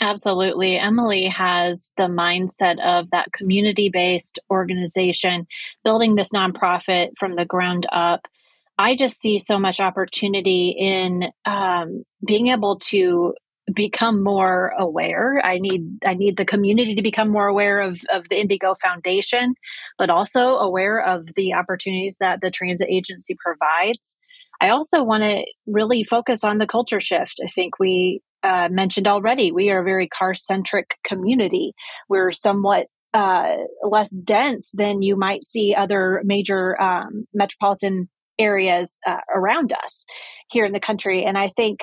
Absolutely. 0.00 0.78
Emily 0.78 1.26
has 1.28 1.92
the 1.98 2.04
mindset 2.04 2.80
of 2.82 3.10
that 3.10 3.32
community 3.32 3.90
based 3.90 4.38
organization, 4.50 5.46
building 5.84 6.14
this 6.14 6.30
nonprofit 6.30 7.10
from 7.18 7.36
the 7.36 7.44
ground 7.44 7.86
up. 7.92 8.26
I 8.78 8.96
just 8.96 9.20
see 9.20 9.36
so 9.36 9.58
much 9.58 9.78
opportunity 9.78 10.74
in 10.78 11.24
um, 11.44 12.04
being 12.26 12.46
able 12.46 12.78
to 12.78 13.34
become 13.74 14.22
more 14.22 14.72
aware. 14.78 15.40
I 15.44 15.58
need 15.58 15.82
i 16.06 16.14
need 16.14 16.36
the 16.36 16.44
community 16.44 16.94
to 16.94 17.02
become 17.02 17.28
more 17.28 17.46
aware 17.46 17.80
of 17.80 18.00
of 18.12 18.28
the 18.28 18.36
IndyGo 18.36 18.74
foundation 18.80 19.54
but 19.98 20.10
also 20.10 20.56
aware 20.56 21.00
of 21.00 21.34
the 21.34 21.54
opportunities 21.54 22.16
that 22.20 22.40
the 22.40 22.50
transit 22.50 22.88
agency 22.90 23.36
provides. 23.38 24.16
I 24.60 24.70
also 24.70 25.02
want 25.02 25.22
to 25.22 25.44
really 25.66 26.04
focus 26.04 26.44
on 26.44 26.58
the 26.58 26.66
culture 26.66 27.00
shift. 27.00 27.40
I 27.44 27.50
think 27.50 27.78
we 27.78 28.20
uh, 28.42 28.68
mentioned 28.70 29.06
already 29.06 29.52
we 29.52 29.70
are 29.70 29.80
a 29.80 29.84
very 29.84 30.08
car 30.08 30.34
centric 30.34 30.96
community. 31.04 31.72
We're 32.08 32.32
somewhat 32.32 32.86
uh, 33.12 33.56
less 33.82 34.10
dense 34.10 34.70
than 34.72 35.02
you 35.02 35.16
might 35.16 35.46
see 35.46 35.74
other 35.74 36.22
major 36.24 36.80
um, 36.80 37.26
metropolitan 37.34 38.08
areas 38.38 38.98
uh, 39.06 39.18
around 39.34 39.72
us 39.72 40.04
here 40.50 40.64
in 40.64 40.72
the 40.72 40.80
country. 40.80 41.24
And 41.24 41.36
i 41.36 41.50
think 41.56 41.80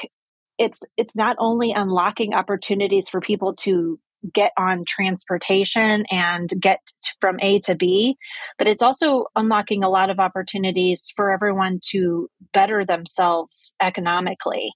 it's 0.58 0.84
it's 0.98 1.15
not 1.15 1.36
only 1.39 1.72
unlocking 1.72 2.34
opportunities 2.34 3.08
for 3.10 3.22
people 3.22 3.54
to 3.56 4.00
get 4.34 4.52
on 4.58 4.84
transportation 4.86 6.04
and 6.10 6.50
get 6.60 6.80
from 7.22 7.39
A 7.39 7.60
to 7.60 7.76
B, 7.76 8.17
but 8.58 8.67
it's 8.67 8.82
also 8.82 9.26
unlocking 9.36 9.84
a 9.84 9.89
lot 9.89 10.10
of 10.10 10.20
opportunities 10.20 11.12
for 11.15 11.32
everyone 11.32 11.80
to 11.91 12.30
better 12.54 12.84
themselves 12.84 13.74
economically. 13.82 14.72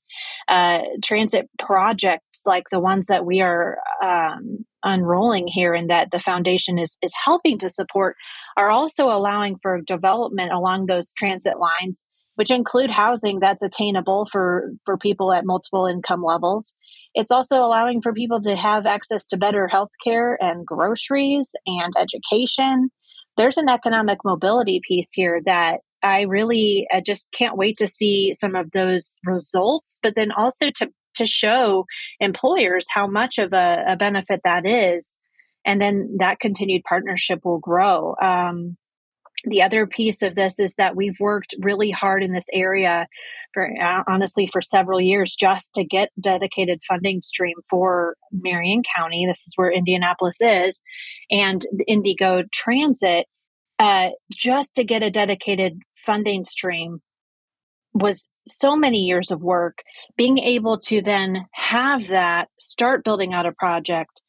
Uh, 0.48 0.80
transit 1.04 1.50
projects 1.60 2.44
like 2.46 2.66
the 2.70 2.80
ones 2.80 3.08
that 3.08 3.26
we 3.26 3.42
are 3.42 3.80
um, 4.04 4.66
unrolling 4.84 5.48
here 5.48 5.74
and 5.74 5.90
that 5.90 6.10
the 6.12 6.20
foundation 6.20 6.80
is, 6.80 6.98
is 7.02 7.14
helping 7.26 7.58
to 7.60 7.70
support 7.70 8.16
are 8.58 8.70
also 8.70 9.06
allowing 9.06 9.58
for 9.62 9.82
development 9.82 10.52
along 10.52 10.86
those 10.86 11.14
transit 11.14 11.56
lines 11.60 12.04
which 12.42 12.50
include 12.50 12.90
housing 12.90 13.40
that's 13.40 13.62
attainable 13.62 14.26
for, 14.32 14.72
for 14.84 14.98
people 14.98 15.32
at 15.32 15.46
multiple 15.46 15.86
income 15.86 16.24
levels. 16.24 16.74
It's 17.14 17.30
also 17.30 17.58
allowing 17.58 18.02
for 18.02 18.14
people 18.14 18.42
to 18.42 18.56
have 18.56 18.88
access 18.88 19.28
to 19.28 19.38
better 19.38 19.68
health 19.68 19.92
care 20.04 20.40
and 20.42 20.66
groceries 20.66 21.52
and 21.68 21.94
education. 22.00 22.90
There's 23.38 23.58
an 23.58 23.70
economic 23.70 24.18
mobility 24.26 24.82
piece 24.88 25.10
here 25.14 25.40
that 25.46 25.82
I 26.02 26.22
really 26.22 26.88
I 26.92 27.04
just 27.06 27.32
can't 27.32 27.58
wait 27.58 27.78
to 27.78 27.86
see 27.86 28.34
some 28.34 28.56
of 28.56 28.72
those 28.72 29.20
results, 29.24 30.00
but 30.02 30.14
then 30.16 30.32
also 30.32 30.72
to 30.78 30.90
to 31.18 31.28
show 31.28 31.86
employers 32.20 32.88
how 32.92 33.06
much 33.06 33.38
of 33.38 33.54
a, 33.54 33.84
a 33.88 33.96
benefit 33.98 34.40
that 34.46 34.66
is, 34.66 35.16
and 35.64 35.80
then 35.80 36.16
that 36.18 36.40
continued 36.40 36.82
partnership 36.90 37.42
will 37.46 37.60
grow. 37.60 38.16
Um, 38.20 38.78
the 39.44 39.62
other 39.62 39.88
piece 39.88 40.22
of 40.22 40.36
this 40.36 40.60
is 40.60 40.76
that 40.76 40.96
we've 40.96 41.20
worked 41.20 41.56
really 41.60 41.90
hard 41.90 42.24
in 42.24 42.34
this 42.34 42.48
area 42.54 43.08
for 43.54 43.70
uh, 43.82 44.04
honestly 44.08 44.48
for 44.48 44.62
several 44.62 45.02
years 45.02 45.36
just 45.36 45.74
to 45.76 45.84
get 45.84 46.10
dedicated 46.20 46.82
funding 46.88 47.22
stream 47.22 47.56
for 47.70 48.16
Marion 48.32 48.84
County. 48.96 49.26
This 49.26 49.46
is 49.48 49.54
where 49.56 49.72
Indianapolis 49.72 50.38
is, 50.42 50.82
and 51.30 51.66
IndyGo 51.90 52.52
Transit. 52.52 53.26
Uh, 53.80 54.10
just 54.32 54.76
to 54.76 54.84
get 54.84 55.02
a 55.02 55.10
dedicated 55.10 55.80
funding 56.06 56.44
stream 56.44 57.02
was 57.94 58.30
so 58.48 58.76
many 58.76 59.00
years 59.00 59.32
of 59.32 59.42
work. 59.42 59.80
Being 60.18 60.38
able 60.38 60.80
to 60.82 61.02
then 61.02 61.46
have 61.54 62.08
that 62.08 62.48
start 62.60 63.04
building 63.04 63.34
out 63.34 63.48
a 63.48 63.52
project, 63.54 64.22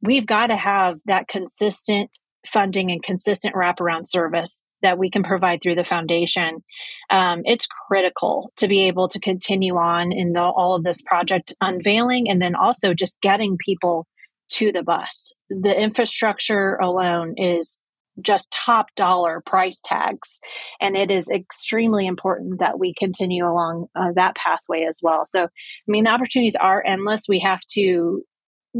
we've 0.00 0.26
got 0.26 0.46
to 0.46 0.56
have 0.56 0.96
that 1.04 1.28
consistent 1.28 2.10
funding 2.46 2.90
and 2.90 3.02
consistent 3.02 3.54
wraparound 3.54 4.08
service 4.08 4.62
that 4.82 4.98
we 4.98 5.10
can 5.10 5.22
provide 5.22 5.60
through 5.62 5.74
the 5.74 5.84
foundation. 5.84 6.62
Um, 7.10 7.42
it's 7.44 7.66
critical 7.88 8.52
to 8.56 8.68
be 8.68 8.82
able 8.82 9.08
to 9.08 9.20
continue 9.20 9.76
on 9.76 10.12
in 10.12 10.32
the, 10.32 10.40
all 10.40 10.74
of 10.74 10.84
this 10.84 11.00
project 11.02 11.54
unveiling 11.60 12.28
and 12.28 12.40
then 12.40 12.54
also 12.54 12.94
just 12.94 13.20
getting 13.20 13.56
people 13.64 14.06
to 14.48 14.72
the 14.72 14.82
bus. 14.82 15.32
The 15.50 15.74
infrastructure 15.74 16.76
alone 16.76 17.34
is 17.36 17.78
just 18.22 18.54
top 18.66 18.86
dollar 18.96 19.42
price 19.44 19.80
tags. 19.84 20.38
And 20.80 20.96
it 20.96 21.10
is 21.10 21.28
extremely 21.28 22.06
important 22.06 22.60
that 22.60 22.78
we 22.78 22.94
continue 22.94 23.44
along 23.44 23.88
uh, 23.94 24.12
that 24.14 24.36
pathway 24.36 24.86
as 24.88 25.00
well. 25.02 25.24
So, 25.26 25.44
I 25.44 25.48
mean, 25.86 26.04
the 26.04 26.10
opportunities 26.10 26.56
are 26.56 26.84
endless. 26.86 27.24
We 27.28 27.40
have 27.40 27.60
to 27.72 28.22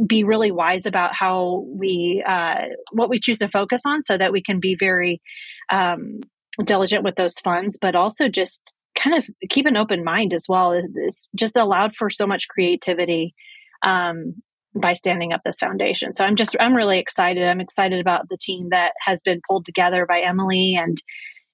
be 0.06 0.24
really 0.24 0.50
wise 0.50 0.86
about 0.86 1.14
how 1.14 1.64
we 1.68 2.22
uh, 2.26 2.62
what 2.92 3.08
we 3.08 3.20
choose 3.20 3.38
to 3.38 3.48
focus 3.48 3.82
on 3.86 4.04
so 4.04 4.18
that 4.18 4.32
we 4.32 4.42
can 4.42 4.60
be 4.60 4.76
very 4.78 5.20
um, 5.70 6.20
diligent 6.64 7.04
with 7.04 7.14
those 7.16 7.38
funds 7.40 7.78
but 7.80 7.94
also 7.94 8.28
just 8.28 8.74
kind 8.96 9.16
of 9.16 9.28
keep 9.50 9.66
an 9.66 9.76
open 9.76 10.02
mind 10.02 10.32
as 10.32 10.44
well. 10.48 10.72
It's 10.94 11.28
just 11.34 11.56
allowed 11.56 11.94
for 11.94 12.10
so 12.10 12.26
much 12.26 12.48
creativity 12.48 13.34
um, 13.82 14.34
by 14.74 14.94
standing 14.94 15.32
up 15.32 15.42
this 15.44 15.58
foundation. 15.58 16.12
So 16.12 16.24
i'm 16.24 16.36
just 16.36 16.56
i'm 16.60 16.74
really 16.74 16.98
excited. 16.98 17.44
I'm 17.44 17.60
excited 17.60 18.00
about 18.00 18.28
the 18.28 18.38
team 18.40 18.68
that 18.70 18.92
has 19.04 19.22
been 19.22 19.40
pulled 19.48 19.64
together 19.64 20.06
by 20.06 20.20
emily 20.20 20.76
and 20.78 21.00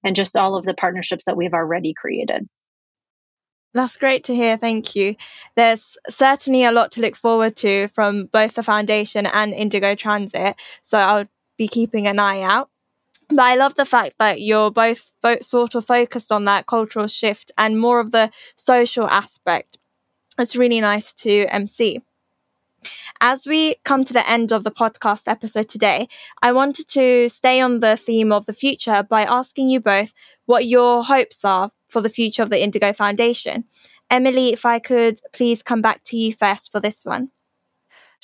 and 0.05 0.17
just 0.17 0.37
all 0.37 0.57
of 0.57 0.65
the 0.65 0.75
partnerships 0.75 1.25
that 1.27 1.37
we've 1.37 1.55
already 1.55 1.95
created 1.97 2.49
that's 3.75 3.97
great 3.97 4.25
to 4.25 4.35
hear. 4.35 4.57
Thank 4.57 4.95
you. 4.95 5.17
There's 5.57 5.97
certainly 6.09 6.65
a 6.65 6.73
lot 6.73 6.93
to 6.93 7.01
look 7.01 7.17
forward 7.17 7.57
to 7.57 7.89
from 7.89 8.27
both 8.27 8.55
the 8.55 8.63
foundation 8.63 9.27
and 9.27 9.53
IndyGo 9.55 9.97
Transit. 9.97 10.57
So 10.83 10.99
I'll 10.99 11.29
be 11.57 11.69
keeping 11.69 12.07
an 12.07 12.19
eye 12.19 12.43
out. 12.43 12.69
But 13.29 13.41
I 13.41 13.55
love 13.55 13.77
the 13.77 13.87
fact 13.87 14.17
that 14.19 14.43
you're 14.43 14.71
both 14.71 15.13
fo- 15.23 15.41
sort 15.41 15.75
of 15.75 15.87
focused 15.87 16.31
on 16.31 16.45
that 16.45 16.67
cultural 16.67 17.07
shift 17.07 17.51
and 17.57 17.81
more 17.81 17.99
of 17.99 18.11
the 18.11 18.31
social 18.57 19.07
aspect. 19.07 19.79
It's 20.39 20.57
really 20.57 20.81
nice 20.81 21.15
to 21.15 21.47
see. 21.67 22.03
As 23.21 23.47
we 23.47 23.77
come 23.85 24.05
to 24.05 24.13
the 24.13 24.29
end 24.29 24.53
of 24.53 24.65
the 24.65 24.71
podcast 24.71 25.29
episode 25.29 25.69
today, 25.69 26.09
I 26.43 26.53
wanted 26.53 26.89
to 26.89 27.29
stay 27.29 27.61
on 27.61 27.81
the 27.81 27.97
theme 27.97 28.33
of 28.33 28.47
the 28.47 28.53
future 28.53 29.03
by 29.09 29.23
asking 29.23 29.69
you 29.69 29.81
both 29.81 30.13
what 30.47 30.67
your 30.67 31.05
hopes 31.05 31.45
are 31.45 31.71
for 31.93 32.01
the 32.01 32.09
future 32.09 32.43
of 32.43 32.51
the 32.51 32.57
IndyGo 32.57 32.97
Foundation. 32.97 33.65
Emily, 34.11 34.53
if 34.53 34.65
I 34.65 34.79
could 34.79 35.21
please 35.33 35.63
come 35.63 35.83
back 35.83 36.03
to 36.05 36.17
you 36.17 36.33
first 36.33 36.73
for 36.73 36.81
this 36.81 37.05
one. 37.05 37.31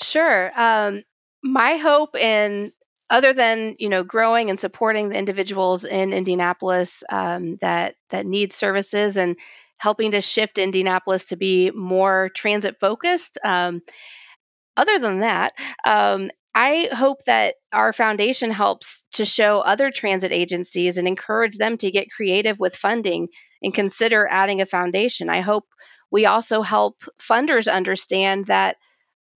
Sure. 0.03 0.51
Um, 0.57 1.03
my 1.43 1.77
hope 1.77 2.17
in 2.17 2.73
other 3.11 3.33
than 3.33 3.75
you 3.79 3.89
know 3.89 4.05
growing 4.05 4.51
and 4.51 4.59
supporting 4.59 5.09
the 5.09 5.19
individuals 5.19 5.85
in 5.85 6.13
Indianapolis 6.13 7.03
um, 7.11 7.57
that 7.61 7.95
that 8.11 8.27
need 8.27 8.53
services 8.53 9.17
and 9.17 9.37
helping 9.77 10.11
to 10.11 10.21
shift 10.21 10.59
Indianapolis 10.59 11.27
to 11.27 11.37
be 11.37 11.71
more 11.71 12.31
transit 12.35 12.81
focused. 12.81 13.39
Um, 13.45 13.83
other 14.77 14.99
than 14.99 15.21
that, 15.21 15.55
um, 15.85 16.31
I 16.61 16.89
hope 16.93 17.25
that 17.27 17.55
our 17.73 17.93
foundation 17.93 18.51
helps 18.51 19.05
to 19.13 19.25
show 19.25 19.61
other 19.61 19.93
transit 19.93 20.33
agencies 20.33 20.99
and 20.99 21.07
encourage 21.07 21.57
them 21.57 21.77
to 21.79 21.93
get 21.93 22.11
creative 22.11 22.59
with 22.59 22.75
funding 22.75 23.29
and 23.63 23.73
consider 23.73 24.27
adding 24.29 24.61
a 24.61 24.67
foundation. 24.67 25.31
I 25.31 25.41
hope 25.41 25.67
we 26.11 26.27
also 26.27 26.63
help 26.63 26.97
funders 27.21 27.73
understand 27.73 28.47
that 28.47 28.77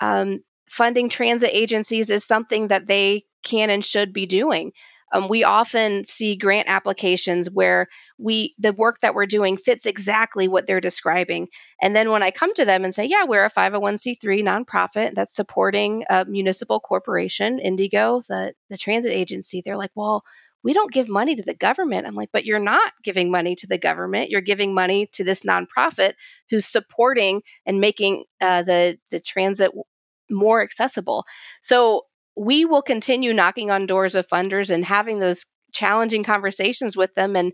um, 0.01 0.41
funding 0.69 1.09
transit 1.09 1.51
agencies 1.53 2.11
is 2.11 2.25
something 2.25 2.69
that 2.69 2.89
they 2.89 3.23
can 3.45 3.71
and 3.71 3.85
should 3.85 4.13
be 4.13 4.27
doing. 4.27 4.73
Um, 5.12 5.29
we 5.29 5.44
often 5.44 6.05
see 6.05 6.37
grant 6.37 6.68
applications 6.68 7.51
where 7.51 7.88
we 8.18 8.55
the 8.59 8.72
work 8.72 9.01
that 9.03 9.14
we're 9.14 9.27
doing 9.27 9.57
fits 9.57 9.87
exactly 9.87 10.48
what 10.48 10.66
they're 10.66 10.81
describing, 10.81 11.48
and 11.81 11.94
then 11.94 12.11
when 12.11 12.22
I 12.22 12.31
come 12.31 12.55
to 12.55 12.64
them 12.64 12.85
and 12.85 12.94
say, 12.94 13.05
"Yeah, 13.07 13.25
we're 13.27 13.44
a 13.44 13.51
501c3 13.51 14.42
nonprofit 14.42 15.14
that's 15.14 15.35
supporting 15.35 16.05
a 16.09 16.25
municipal 16.25 16.81
corporation, 16.81 17.61
IndyGo, 17.64 18.25
the 18.27 18.55
the 18.70 18.79
transit 18.79 19.12
agency," 19.12 19.62
they're 19.64 19.77
like, 19.77 19.92
"Well, 19.94 20.25
we 20.62 20.72
don't 20.72 20.92
give 20.92 21.09
money 21.09 21.35
to 21.35 21.42
the 21.42 21.55
government. 21.55 22.07
I'm 22.07 22.14
like, 22.14 22.31
but 22.33 22.44
you're 22.44 22.59
not 22.59 22.92
giving 23.03 23.31
money 23.31 23.57
to 23.57 23.66
the 23.66 23.79
government. 23.79 24.31
You're 24.31 24.40
giving 24.40 24.75
money 24.75 25.09
to 25.14 25.25
this 25.25 25.42
nonprofit 25.42 26.14
who's 26.51 26.66
supporting 26.66 27.42
and 27.66 27.81
making 27.81 28.25
uh, 28.40 28.62
the 28.62 28.98
the 29.11 29.20
transit 29.20 29.72
more 30.31 30.62
accessible. 30.62 31.25
So 31.61 32.03
we 32.37 32.64
will 32.64 32.83
continue 32.83 33.33
knocking 33.33 33.71
on 33.71 33.87
doors 33.87 34.14
of 34.14 34.27
funders 34.27 34.71
and 34.71 34.85
having 34.85 35.18
those 35.18 35.47
challenging 35.73 36.25
conversations 36.25 36.97
with 36.97 37.14
them 37.14 37.37
and 37.37 37.53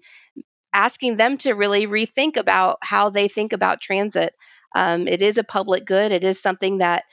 asking 0.72 1.16
them 1.16 1.36
to 1.38 1.54
really 1.54 1.86
rethink 1.86 2.36
about 2.36 2.78
how 2.82 3.10
they 3.10 3.28
think 3.28 3.52
about 3.52 3.80
transit. 3.80 4.34
Um, 4.74 5.08
it 5.08 5.22
is 5.22 5.38
a 5.38 5.44
public 5.44 5.84
good. 5.84 6.12
It 6.12 6.24
is 6.24 6.40
something 6.40 6.78
that 6.78 7.04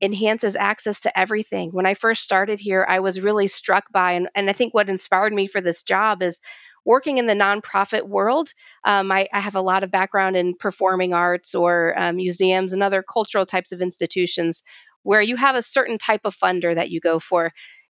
enhances 0.00 0.56
access 0.56 1.00
to 1.00 1.18
everything. 1.18 1.70
When 1.72 1.86
I 1.86 1.94
first 1.94 2.22
started 2.22 2.58
here, 2.58 2.84
I 2.88 3.00
was 3.00 3.20
really 3.20 3.48
struck 3.48 3.84
by, 3.92 4.12
and, 4.12 4.28
and 4.34 4.48
I 4.48 4.52
think 4.52 4.72
what 4.72 4.88
inspired 4.88 5.32
me 5.32 5.46
for 5.46 5.60
this 5.60 5.82
job 5.82 6.22
is 6.22 6.40
working 6.84 7.18
in 7.18 7.26
the 7.26 7.34
nonprofit 7.34 8.08
world. 8.08 8.54
Um, 8.84 9.12
I, 9.12 9.28
I, 9.32 9.40
have 9.40 9.54
a 9.54 9.60
lot 9.60 9.84
of 9.84 9.90
background 9.90 10.36
in 10.36 10.54
performing 10.54 11.12
arts 11.12 11.54
or 11.54 11.92
um, 11.94 12.16
museums 12.16 12.72
and 12.72 12.82
other 12.82 13.02
cultural 13.02 13.44
types 13.44 13.72
of 13.72 13.82
institutions 13.82 14.62
where 15.02 15.22
you 15.22 15.36
have 15.36 15.56
a 15.56 15.62
certain 15.62 15.98
type 15.98 16.22
of 16.24 16.36
funder 16.36 16.74
that 16.74 16.90
you 16.90 17.00
go 17.00 17.18
for 17.18 17.52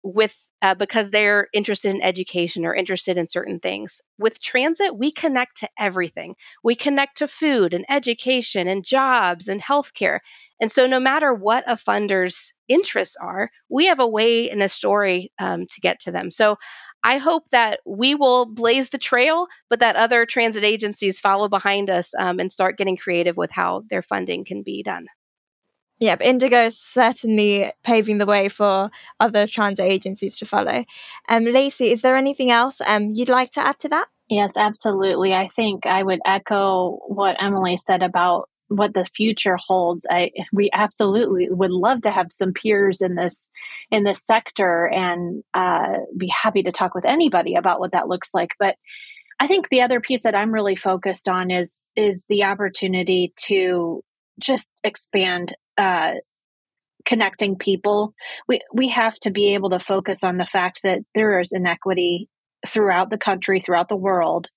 with 0.02 0.34
uh, 0.62 0.74
because 0.74 1.10
they're 1.10 1.48
interested 1.54 1.94
in 1.94 2.02
education 2.02 2.66
or 2.66 2.74
interested 2.74 3.16
in 3.16 3.28
certain 3.28 3.60
things. 3.60 4.02
With 4.18 4.42
transit, 4.42 4.94
we 4.94 5.10
connect 5.10 5.58
to 5.58 5.68
everything. 5.78 6.34
We 6.62 6.74
connect 6.76 7.18
to 7.18 7.28
food 7.28 7.72
and 7.72 7.86
education 7.88 8.68
and 8.68 8.84
jobs 8.84 9.48
and 9.48 9.60
healthcare. 9.62 10.18
And 10.60 10.70
so, 10.70 10.86
no 10.86 11.00
matter 11.00 11.32
what 11.32 11.64
a 11.66 11.76
funder's 11.76 12.52
interests 12.68 13.16
are, 13.16 13.50
we 13.70 13.86
have 13.86 14.00
a 14.00 14.08
way 14.08 14.50
and 14.50 14.62
a 14.62 14.68
story 14.68 15.32
um, 15.38 15.66
to 15.66 15.80
get 15.80 16.00
to 16.00 16.12
them. 16.12 16.30
So, 16.30 16.56
I 17.02 17.16
hope 17.18 17.44
that 17.52 17.80
we 17.86 18.14
will 18.14 18.46
blaze 18.46 18.90
the 18.90 18.98
trail, 18.98 19.46
but 19.70 19.80
that 19.80 19.96
other 19.96 20.26
transit 20.26 20.64
agencies 20.64 21.20
follow 21.20 21.48
behind 21.48 21.88
us 21.88 22.12
um, 22.18 22.38
and 22.40 22.52
start 22.52 22.76
getting 22.76 22.98
creative 22.98 23.36
with 23.38 23.50
how 23.50 23.84
their 23.88 24.02
funding 24.02 24.44
can 24.44 24.62
be 24.62 24.82
done. 24.82 25.06
Yep, 26.00 26.20
IndyGo 26.20 26.66
is 26.66 26.78
certainly 26.78 27.72
paving 27.84 28.18
the 28.18 28.26
way 28.26 28.48
for 28.48 28.90
other 29.20 29.46
transit 29.46 29.84
agencies 29.84 30.38
to 30.38 30.46
follow. 30.46 30.84
Um, 31.28 31.44
Lacey, 31.44 31.92
is 31.92 32.00
there 32.00 32.16
anything 32.16 32.50
else 32.50 32.80
um, 32.86 33.10
you'd 33.10 33.28
like 33.28 33.50
to 33.50 33.60
add 33.60 33.78
to 33.80 33.88
that? 33.90 34.08
Yes, 34.30 34.56
absolutely. 34.56 35.34
I 35.34 35.48
think 35.48 35.84
I 35.84 36.02
would 36.02 36.20
echo 36.24 37.00
what 37.06 37.36
Emily 37.42 37.76
said 37.76 38.02
about 38.02 38.48
what 38.68 38.94
the 38.94 39.04
future 39.04 39.58
holds. 39.58 40.06
I 40.08 40.30
we 40.52 40.70
absolutely 40.72 41.48
would 41.50 41.72
love 41.72 42.02
to 42.02 42.10
have 42.10 42.28
some 42.30 42.52
peers 42.52 43.00
in 43.00 43.16
this 43.16 43.50
in 43.90 44.04
this 44.04 44.24
sector 44.24 44.86
and 44.86 45.42
uh, 45.54 45.98
be 46.16 46.28
happy 46.28 46.62
to 46.62 46.72
talk 46.72 46.94
with 46.94 47.04
anybody 47.04 47.56
about 47.56 47.80
what 47.80 47.92
that 47.92 48.08
looks 48.08 48.30
like. 48.32 48.50
But 48.60 48.76
I 49.40 49.48
think 49.48 49.68
the 49.68 49.82
other 49.82 50.00
piece 50.00 50.22
that 50.22 50.36
I'm 50.36 50.54
really 50.54 50.76
focused 50.76 51.28
on 51.28 51.50
is 51.50 51.90
is 51.96 52.26
the 52.28 52.44
opportunity 52.44 53.34
to 53.48 54.04
just 54.40 54.79
expand 54.85 55.55
uh, 55.79 56.12
connecting 57.07 57.57
people. 57.57 58.14
We 58.48 58.61
we 58.72 58.88
have 58.88 59.18
to 59.20 59.31
be 59.31 59.55
able 59.55 59.70
to 59.70 59.81
focus 59.81 60.24
on 60.24 60.37
the 60.37 60.46
fact 60.46 60.81
that 60.83 61.00
there 61.14 61.40
is 61.40 61.53
inequity 61.53 62.29
throughout 62.66 63.11
the 63.11 63.18
country, 63.18 63.61
throughout 63.61 63.88
the 63.88 63.96
world. 63.96 64.48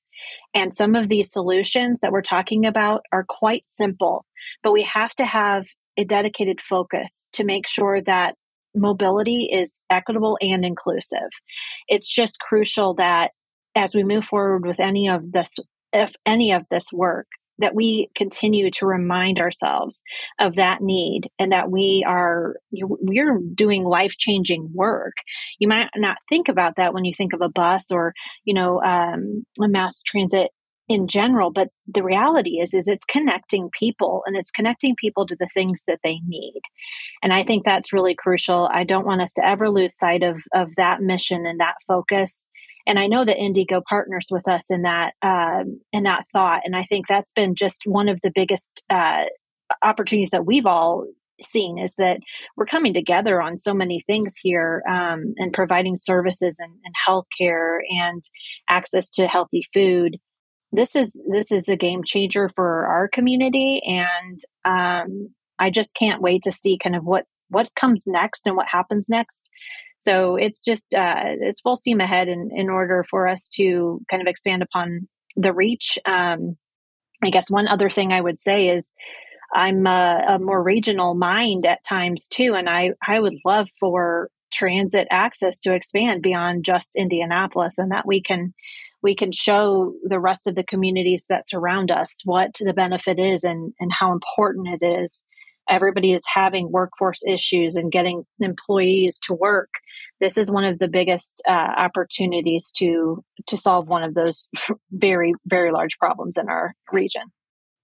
And 0.53 0.73
some 0.73 0.95
of 0.95 1.09
these 1.09 1.31
solutions 1.31 1.99
that 2.01 2.11
we're 2.11 2.21
talking 2.21 2.65
about 2.65 3.01
are 3.11 3.25
quite 3.27 3.63
simple, 3.67 4.25
but 4.61 4.71
we 4.71 4.83
have 4.83 5.13
to 5.15 5.25
have 5.25 5.65
a 5.97 6.03
dedicated 6.03 6.61
focus 6.61 7.27
to 7.33 7.43
make 7.43 7.67
sure 7.67 8.01
that 8.01 8.35
mobility 8.75 9.49
is 9.51 9.83
equitable 9.89 10.37
and 10.41 10.65
inclusive. 10.65 11.29
It's 11.87 12.11
just 12.11 12.39
crucial 12.39 12.95
that 12.95 13.31
as 13.75 13.95
we 13.95 14.03
move 14.03 14.25
forward 14.25 14.65
with 14.65 14.79
any 14.79 15.07
of 15.07 15.31
this 15.31 15.55
if 15.91 16.13
any 16.25 16.51
of 16.51 16.63
this 16.71 16.91
work 16.91 17.27
that 17.59 17.75
we 17.75 18.09
continue 18.15 18.71
to 18.71 18.85
remind 18.85 19.39
ourselves 19.39 20.01
of 20.39 20.55
that 20.55 20.81
need 20.81 21.29
and 21.39 21.51
that 21.51 21.69
we 21.69 22.03
are 22.07 22.55
we're 22.71 23.39
doing 23.53 23.83
life-changing 23.83 24.69
work. 24.73 25.13
You 25.59 25.67
might 25.67 25.89
not 25.95 26.17
think 26.29 26.49
about 26.49 26.75
that 26.77 26.93
when 26.93 27.05
you 27.05 27.13
think 27.15 27.33
of 27.33 27.41
a 27.41 27.49
bus 27.49 27.91
or 27.91 28.13
you 28.43 28.53
know 28.53 28.81
um, 28.81 29.45
a 29.61 29.67
mass 29.67 30.01
transit 30.03 30.51
in 30.89 31.07
general 31.07 31.49
but 31.49 31.69
the 31.87 32.03
reality 32.03 32.59
is 32.59 32.73
is 32.73 32.89
it's 32.89 33.05
connecting 33.05 33.69
people 33.79 34.21
and 34.25 34.35
it's 34.35 34.51
connecting 34.51 34.95
people 34.97 35.25
to 35.25 35.35
the 35.39 35.47
things 35.53 35.83
that 35.87 35.99
they 36.03 36.19
need. 36.27 36.61
And 37.21 37.31
i 37.33 37.43
think 37.43 37.63
that's 37.63 37.93
really 37.93 38.15
crucial. 38.15 38.69
I 38.71 38.83
don't 38.83 39.05
want 39.05 39.21
us 39.21 39.33
to 39.35 39.45
ever 39.45 39.69
lose 39.69 39.97
sight 39.97 40.23
of 40.23 40.41
of 40.53 40.69
that 40.77 41.01
mission 41.01 41.45
and 41.45 41.59
that 41.59 41.75
focus 41.87 42.47
and 42.85 42.99
I 42.99 43.07
know 43.07 43.23
that 43.25 43.37
IndyGo 43.37 43.83
partners 43.83 44.27
with 44.29 44.47
us 44.47 44.69
in 44.69 44.83
that 44.83 45.13
um, 45.21 45.79
in 45.91 46.03
that 46.03 46.25
thought, 46.33 46.61
and 46.65 46.75
I 46.75 46.83
think 46.83 47.07
that's 47.07 47.31
been 47.31 47.55
just 47.55 47.83
one 47.85 48.09
of 48.09 48.19
the 48.21 48.31
biggest 48.33 48.83
uh, 48.89 49.23
opportunities 49.81 50.31
that 50.31 50.45
we've 50.45 50.65
all 50.65 51.05
seen 51.41 51.77
is 51.77 51.95
that 51.95 52.19
we're 52.55 52.65
coming 52.65 52.93
together 52.93 53.41
on 53.41 53.57
so 53.57 53.73
many 53.73 54.03
things 54.05 54.35
here 54.35 54.83
um, 54.87 55.33
and 55.37 55.53
providing 55.53 55.95
services 55.95 56.57
and, 56.59 56.71
and 56.83 56.93
healthcare 57.07 57.79
and 57.89 58.23
access 58.69 59.09
to 59.09 59.27
healthy 59.27 59.65
food. 59.73 60.17
This 60.71 60.95
is 60.95 61.19
this 61.29 61.51
is 61.51 61.69
a 61.69 61.75
game 61.75 62.03
changer 62.03 62.49
for 62.49 62.85
our 62.87 63.07
community, 63.07 63.81
and 63.85 64.39
um, 64.65 65.29
I 65.59 65.69
just 65.69 65.95
can't 65.95 66.21
wait 66.21 66.43
to 66.43 66.51
see 66.51 66.77
kind 66.81 66.95
of 66.95 67.05
what 67.05 67.25
what 67.49 67.73
comes 67.75 68.03
next 68.07 68.47
and 68.47 68.55
what 68.55 68.67
happens 68.67 69.07
next 69.09 69.49
so 70.03 70.35
it's 70.35 70.65
just 70.65 70.93
uh, 70.93 71.23
it's 71.39 71.61
full 71.61 71.77
steam 71.77 72.01
ahead 72.01 72.27
in, 72.27 72.49
in 72.53 72.69
order 72.69 73.05
for 73.09 73.25
us 73.25 73.47
to 73.55 74.01
kind 74.09 74.21
of 74.21 74.27
expand 74.27 74.61
upon 74.61 75.07
the 75.37 75.53
reach. 75.53 75.97
Um, 76.05 76.57
I 77.23 77.29
guess 77.29 77.49
one 77.49 77.69
other 77.69 77.89
thing 77.89 78.11
I 78.11 78.19
would 78.19 78.37
say 78.37 78.67
is 78.67 78.91
I'm 79.55 79.87
a, 79.87 80.25
a 80.27 80.39
more 80.39 80.61
regional 80.61 81.15
mind 81.15 81.65
at 81.65 81.85
times 81.87 82.27
too, 82.27 82.53
and 82.53 82.69
I 82.69 82.91
I 83.07 83.21
would 83.21 83.35
love 83.45 83.69
for 83.79 84.29
transit 84.51 85.07
access 85.09 85.59
to 85.61 85.73
expand 85.73 86.21
beyond 86.21 86.65
just 86.65 86.97
Indianapolis, 86.97 87.77
and 87.77 87.89
that 87.91 88.05
we 88.05 88.21
can 88.21 88.53
we 89.03 89.15
can 89.15 89.31
show 89.31 89.93
the 90.03 90.19
rest 90.19 90.47
of 90.47 90.55
the 90.55 90.65
communities 90.65 91.27
that 91.29 91.47
surround 91.47 91.91
us 91.91 92.19
what 92.25 92.57
the 92.59 92.73
benefit 92.73 93.19
is 93.19 93.45
and 93.45 93.73
and 93.79 93.93
how 93.93 94.11
important 94.11 94.67
it 94.67 94.85
is 94.85 95.23
everybody 95.69 96.13
is 96.13 96.23
having 96.33 96.71
workforce 96.71 97.23
issues 97.25 97.75
and 97.75 97.91
getting 97.91 98.25
employees 98.39 99.19
to 99.19 99.33
work 99.33 99.69
this 100.23 100.37
is 100.37 100.49
one 100.49 100.63
of 100.63 100.79
the 100.79 100.87
biggest 100.87 101.43
uh, 101.47 101.51
opportunities 101.51 102.71
to 102.77 103.21
to 103.45 103.57
solve 103.57 103.89
one 103.89 104.03
of 104.03 104.13
those 104.13 104.49
very 104.91 105.33
very 105.45 105.71
large 105.71 105.97
problems 105.99 106.37
in 106.37 106.47
our 106.47 106.73
region. 106.91 107.23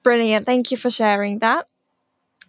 Brilliant. 0.03 0.45
Thank 0.45 0.71
you 0.71 0.77
for 0.77 0.89
sharing 0.89 1.39
that. 1.39 1.67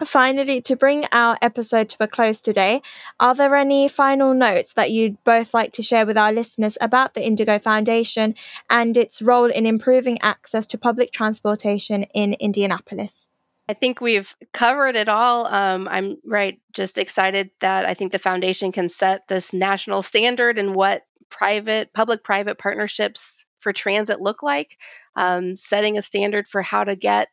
Finally, 0.04 0.62
to 0.62 0.76
bring 0.76 1.04
our 1.12 1.36
episode 1.42 1.88
to 1.90 1.96
a 2.00 2.06
close 2.06 2.40
today, 2.40 2.80
are 3.18 3.34
there 3.34 3.54
any 3.54 3.86
final 3.86 4.32
notes 4.32 4.72
that 4.74 4.92
you'd 4.92 5.22
both 5.24 5.52
like 5.52 5.72
to 5.72 5.82
share 5.82 6.06
with 6.06 6.16
our 6.16 6.32
listeners 6.32 6.78
about 6.80 7.12
the 7.12 7.20
IndyGo 7.20 7.60
Foundation 7.60 8.34
and 8.70 8.96
its 8.96 9.20
role 9.20 9.50
in 9.50 9.66
improving 9.66 10.18
access 10.22 10.66
to 10.68 10.78
public 10.78 11.12
transportation 11.12 12.04
in 12.14 12.32
Indianapolis? 12.34 13.28
I 13.70 13.74
think 13.74 14.00
we've 14.00 14.34
covered 14.52 14.96
it 14.96 15.08
all. 15.08 15.46
Um, 15.46 15.86
I'm 15.88 16.16
right, 16.24 16.60
just 16.72 16.98
excited 16.98 17.52
that 17.60 17.84
I 17.84 17.94
think 17.94 18.10
the 18.10 18.18
foundation 18.18 18.72
can 18.72 18.88
set 18.88 19.28
this 19.28 19.52
national 19.52 20.02
standard 20.02 20.58
and 20.58 20.74
what 20.74 21.04
private, 21.30 21.92
public 21.92 22.24
private 22.24 22.58
partnerships 22.58 23.46
for 23.60 23.72
transit 23.72 24.20
look 24.20 24.42
like, 24.42 24.76
um, 25.14 25.56
setting 25.56 25.98
a 25.98 26.02
standard 26.02 26.48
for 26.48 26.62
how 26.62 26.82
to 26.82 26.96
get 26.96 27.28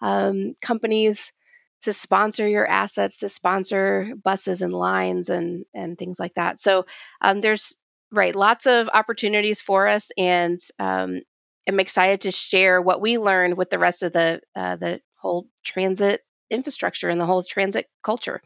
um, 0.00 0.54
companies 0.62 1.30
to 1.82 1.92
sponsor 1.92 2.48
your 2.48 2.66
assets, 2.66 3.18
to 3.18 3.28
sponsor 3.28 4.14
buses 4.24 4.62
and 4.62 4.72
lines 4.72 5.28
and, 5.28 5.66
and 5.74 5.98
things 5.98 6.18
like 6.18 6.32
that. 6.36 6.58
So 6.58 6.86
um, 7.20 7.42
there's, 7.42 7.74
right, 8.10 8.34
lots 8.34 8.66
of 8.66 8.88
opportunities 8.88 9.60
for 9.60 9.86
us. 9.86 10.10
And 10.16 10.58
um, 10.78 11.20
I'm 11.68 11.80
excited 11.80 12.22
to 12.22 12.30
share 12.30 12.80
what 12.80 13.02
we 13.02 13.18
learned 13.18 13.58
with 13.58 13.68
the 13.68 13.78
rest 13.78 14.02
of 14.02 14.14
the 14.14 14.40
uh, 14.56 14.76
the 14.76 15.02
whole 15.22 15.46
transit 15.64 16.24
infrastructure 16.50 17.08
and 17.08 17.20
the 17.20 17.26
whole 17.26 17.42
transit 17.42 17.86
culture. 18.02 18.42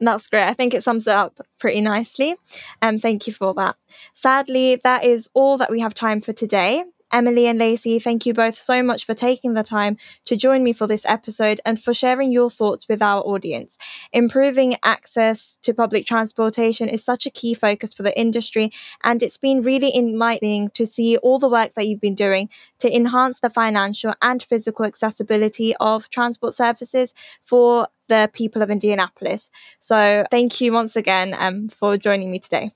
That's 0.00 0.26
great. 0.26 0.42
I 0.44 0.52
think 0.54 0.74
it 0.74 0.82
sums 0.82 1.06
it 1.06 1.14
up 1.14 1.38
pretty 1.58 1.80
nicely. 1.80 2.36
And 2.82 2.96
um, 2.96 3.00
thank 3.00 3.26
you 3.26 3.32
for 3.32 3.54
that. 3.54 3.76
Sadly, 4.12 4.80
that 4.82 5.04
is 5.04 5.30
all 5.34 5.56
that 5.58 5.70
we 5.70 5.80
have 5.80 5.94
time 5.94 6.20
for 6.20 6.32
today. 6.32 6.84
Emily 7.14 7.46
and 7.46 7.60
Lacey, 7.60 8.00
thank 8.00 8.26
you 8.26 8.34
both 8.34 8.56
so 8.56 8.82
much 8.82 9.04
for 9.04 9.14
taking 9.14 9.54
the 9.54 9.62
time 9.62 9.96
to 10.24 10.36
join 10.36 10.64
me 10.64 10.72
for 10.72 10.88
this 10.88 11.06
episode 11.06 11.60
and 11.64 11.80
for 11.80 11.94
sharing 11.94 12.32
your 12.32 12.50
thoughts 12.50 12.88
with 12.88 13.00
our 13.00 13.22
audience. 13.22 13.78
Improving 14.12 14.76
access 14.82 15.56
to 15.58 15.72
public 15.72 16.06
transportation 16.06 16.88
is 16.88 17.04
such 17.04 17.24
a 17.24 17.30
key 17.30 17.54
focus 17.54 17.94
for 17.94 18.02
the 18.02 18.18
industry, 18.18 18.72
and 19.04 19.22
it's 19.22 19.38
been 19.38 19.62
really 19.62 19.96
enlightening 19.96 20.70
to 20.70 20.84
see 20.84 21.16
all 21.18 21.38
the 21.38 21.48
work 21.48 21.74
that 21.74 21.86
you've 21.86 22.00
been 22.00 22.16
doing 22.16 22.50
to 22.80 22.92
enhance 22.92 23.38
the 23.38 23.48
financial 23.48 24.12
and 24.20 24.42
physical 24.42 24.84
accessibility 24.84 25.72
of 25.78 26.10
transport 26.10 26.52
services 26.52 27.14
for 27.44 27.86
the 28.08 28.28
people 28.32 28.60
of 28.60 28.72
Indianapolis. 28.72 29.52
So, 29.78 30.26
thank 30.32 30.60
you 30.60 30.72
once 30.72 30.96
again 30.96 31.36
um, 31.38 31.68
for 31.68 31.96
joining 31.96 32.32
me 32.32 32.40
today. 32.40 32.72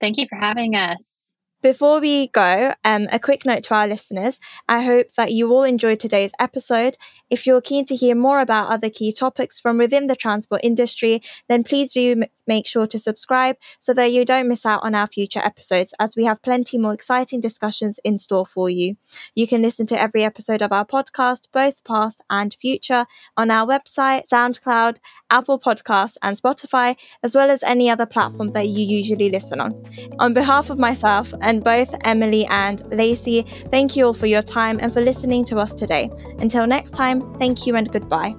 Thank 0.00 0.16
you 0.18 0.26
for 0.28 0.34
having 0.36 0.74
us. 0.74 1.27
Before 1.60 2.00
we 2.00 2.28
go, 2.28 2.72
um, 2.84 3.08
a 3.10 3.18
quick 3.18 3.44
note 3.44 3.64
to 3.64 3.74
our 3.74 3.88
listeners. 3.88 4.38
I 4.68 4.82
hope 4.82 5.12
that 5.16 5.32
you 5.32 5.50
all 5.52 5.64
enjoyed 5.64 5.98
today's 5.98 6.30
episode. 6.38 6.96
If 7.30 7.48
you're 7.48 7.60
keen 7.60 7.84
to 7.86 7.96
hear 7.96 8.14
more 8.14 8.38
about 8.38 8.70
other 8.70 8.88
key 8.88 9.12
topics 9.12 9.58
from 9.58 9.76
within 9.76 10.06
the 10.06 10.14
transport 10.14 10.60
industry, 10.62 11.20
then 11.48 11.64
please 11.64 11.92
do 11.92 12.22
make 12.48 12.66
sure 12.66 12.86
to 12.86 12.98
subscribe 12.98 13.56
so 13.78 13.94
that 13.94 14.10
you 14.10 14.24
don't 14.24 14.48
miss 14.48 14.66
out 14.66 14.80
on 14.82 14.94
our 14.94 15.06
future 15.06 15.40
episodes, 15.44 15.94
as 16.00 16.16
we 16.16 16.24
have 16.24 16.42
plenty 16.42 16.78
more 16.78 16.94
exciting 16.94 17.40
discussions 17.40 18.00
in 18.02 18.18
store 18.18 18.46
for 18.46 18.68
you. 18.68 18.96
You 19.34 19.46
can 19.46 19.62
listen 19.62 19.86
to 19.86 20.00
every 20.00 20.24
episode 20.24 20.62
of 20.62 20.72
our 20.72 20.86
podcast, 20.86 21.48
both 21.52 21.84
past 21.84 22.24
and 22.30 22.52
future, 22.54 23.06
on 23.36 23.50
our 23.50 23.66
website, 23.66 24.28
SoundCloud, 24.28 24.96
Apple 25.30 25.60
Podcasts, 25.60 26.16
and 26.22 26.36
Spotify, 26.36 26.96
as 27.22 27.36
well 27.36 27.50
as 27.50 27.62
any 27.62 27.90
other 27.90 28.06
platform 28.06 28.52
that 28.52 28.68
you 28.68 28.84
usually 28.84 29.30
listen 29.30 29.60
on. 29.60 29.84
On 30.18 30.32
behalf 30.32 30.70
of 30.70 30.78
myself, 30.78 31.32
and 31.42 31.62
both 31.62 31.94
Emily 32.04 32.46
and 32.46 32.82
Lacey, 32.92 33.42
thank 33.70 33.96
you 33.96 34.06
all 34.06 34.14
for 34.14 34.26
your 34.26 34.42
time 34.42 34.78
and 34.80 34.92
for 34.92 35.00
listening 35.00 35.44
to 35.46 35.58
us 35.58 35.74
today. 35.74 36.10
Until 36.38 36.66
next 36.66 36.92
time, 36.92 37.34
thank 37.34 37.66
you 37.66 37.76
and 37.76 37.90
goodbye. 37.90 38.34